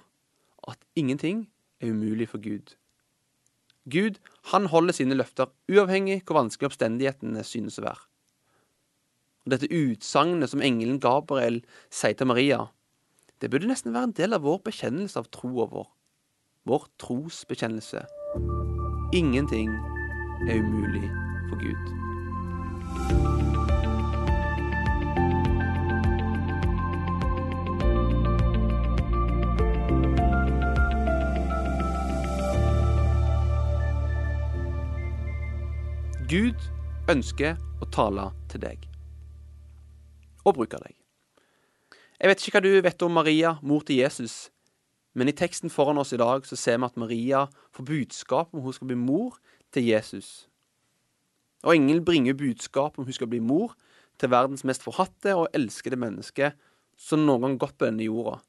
[0.69, 1.45] at ingenting
[1.79, 2.75] er umulig for Gud.
[3.89, 4.19] Gud,
[4.51, 8.03] han holder sine løfter, uavhengig hvor vanskelig omstendighetene synes å være.
[9.47, 12.65] Og dette utsagnet som engelen Gabriel sier til Maria,
[13.39, 15.87] det burde nesten være en del av vår bekjennelse av troa vår.
[16.67, 18.03] Vår trosbekjennelse.
[19.15, 19.71] Ingenting
[20.45, 21.07] er umulig
[21.47, 22.08] for Gud.
[36.29, 36.61] Gud
[37.09, 38.83] ønsker å tale til deg
[40.45, 40.93] og bruke deg.
[42.19, 44.51] Jeg vet ikke hva du vet om Maria, mor til Jesus,
[45.17, 48.61] men i teksten foran oss i dag så ser vi at Maria får budskap om
[48.61, 49.39] hun skal bli mor
[49.73, 50.48] til Jesus.
[51.63, 53.75] Og engelen bringer budskap om hun skal bli mor
[54.19, 56.53] til verdens mest forhatte og elskede menneske
[56.99, 58.39] som noen gang gått på denne jorda.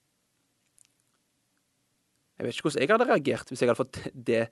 [2.38, 4.44] Jeg vet ikke hvordan jeg hadde reagert hvis jeg hadde fått det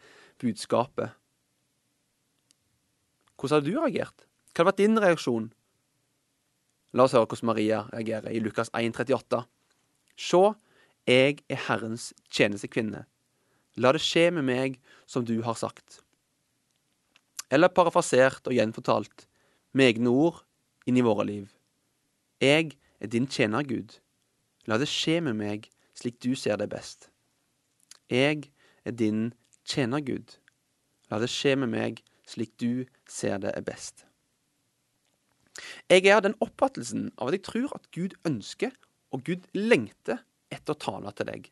[0.43, 1.15] budskapet.
[3.39, 4.27] Hvordan hadde du reagert?
[4.53, 5.53] Hva hadde vært din reaksjon?
[6.97, 9.43] La oss høre hvordan Maria reagerer i Lukas 1,38.
[10.19, 10.43] Se,
[11.07, 13.05] jeg er Herrens tjenestekvinne.
[13.79, 16.03] La det skje med meg som du har sagt.
[17.51, 19.27] Eller parafrasert og gjenfortalt
[19.73, 20.43] med egne ord
[20.89, 21.49] inn i våre liv.
[22.43, 23.99] Jeg er din tjener, Gud.
[24.69, 27.09] La det skje med meg slik du ser det best.
[28.13, 28.51] Jeg
[28.85, 29.33] er din
[29.65, 30.37] tjener, Gud.
[31.11, 34.05] La det skje med meg slik du ser det er best.
[35.91, 38.75] Jeg er av den oppfattelsen av at jeg tror at Gud ønsker,
[39.11, 40.21] og Gud lengter
[40.53, 41.49] etter å tale til deg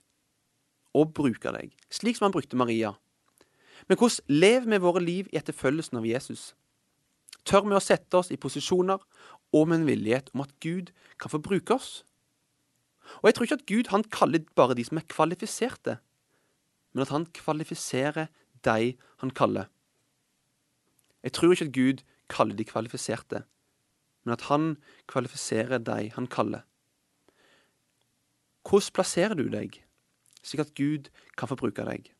[0.97, 2.94] og bruke deg, slik som han brukte Maria.
[3.89, 6.55] Men hvordan lever vi våre liv i etterfølgelsen av Jesus?
[7.47, 9.03] Tør vi å sette oss i posisjoner
[9.55, 12.03] og med en villighet om at Gud kan få bruke oss?
[13.22, 15.99] Og jeg tror ikke at Gud han kaller bare de som er kvalifiserte,
[16.93, 18.33] men at han kvalifiserer
[18.66, 19.70] de han kaller.
[21.22, 22.03] Jeg tror ikke at Gud
[22.33, 23.45] kaller de kvalifiserte,
[24.24, 26.66] men at han kvalifiserer de han kaller.
[28.66, 29.79] Hvordan plasserer du deg,
[30.43, 32.11] slik at Gud kan få bruke deg?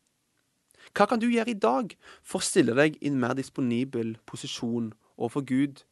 [0.95, 4.93] Hva kan du gjøre i dag for å stille deg i en mer disponibel posisjon
[5.16, 5.82] overfor Gud,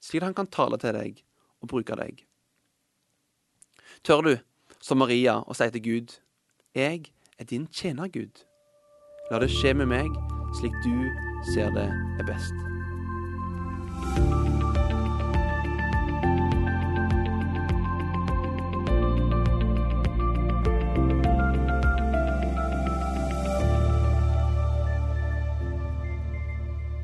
[0.00, 1.22] slik at han kan tale til deg
[1.60, 2.24] og bruke deg?
[4.06, 4.34] Tør du,
[4.80, 6.16] som Maria, å si til Gud,
[6.74, 8.46] jeg er din tjener, Gud.
[9.30, 10.10] La det skje med meg
[10.58, 10.96] slik du
[11.52, 11.88] ser det
[12.18, 12.69] er best.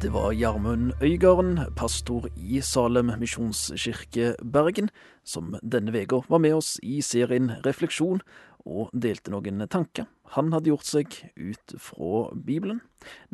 [0.07, 4.87] Det var Gjermund Øygarden, pastor i Salem misjonskirke Bergen,
[5.25, 8.21] som denne uka var med oss i serien Refleksjon
[8.63, 12.79] og delte noen tanker han hadde gjort seg ut fra Bibelen,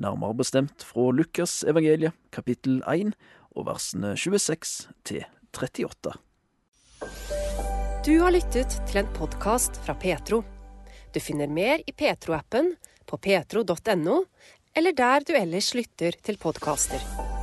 [0.01, 3.12] nærmere bestemt fra Lukas evangeliet kapittel 1
[3.53, 4.73] og versene 26
[5.05, 6.14] til 38.
[8.09, 10.41] Du har lyttet til en podkast fra Petro.
[11.12, 12.73] Du finner mer i Petro-appen,
[13.05, 14.23] på petro.no,
[14.77, 17.41] eller der du ellers lytter til podkaster.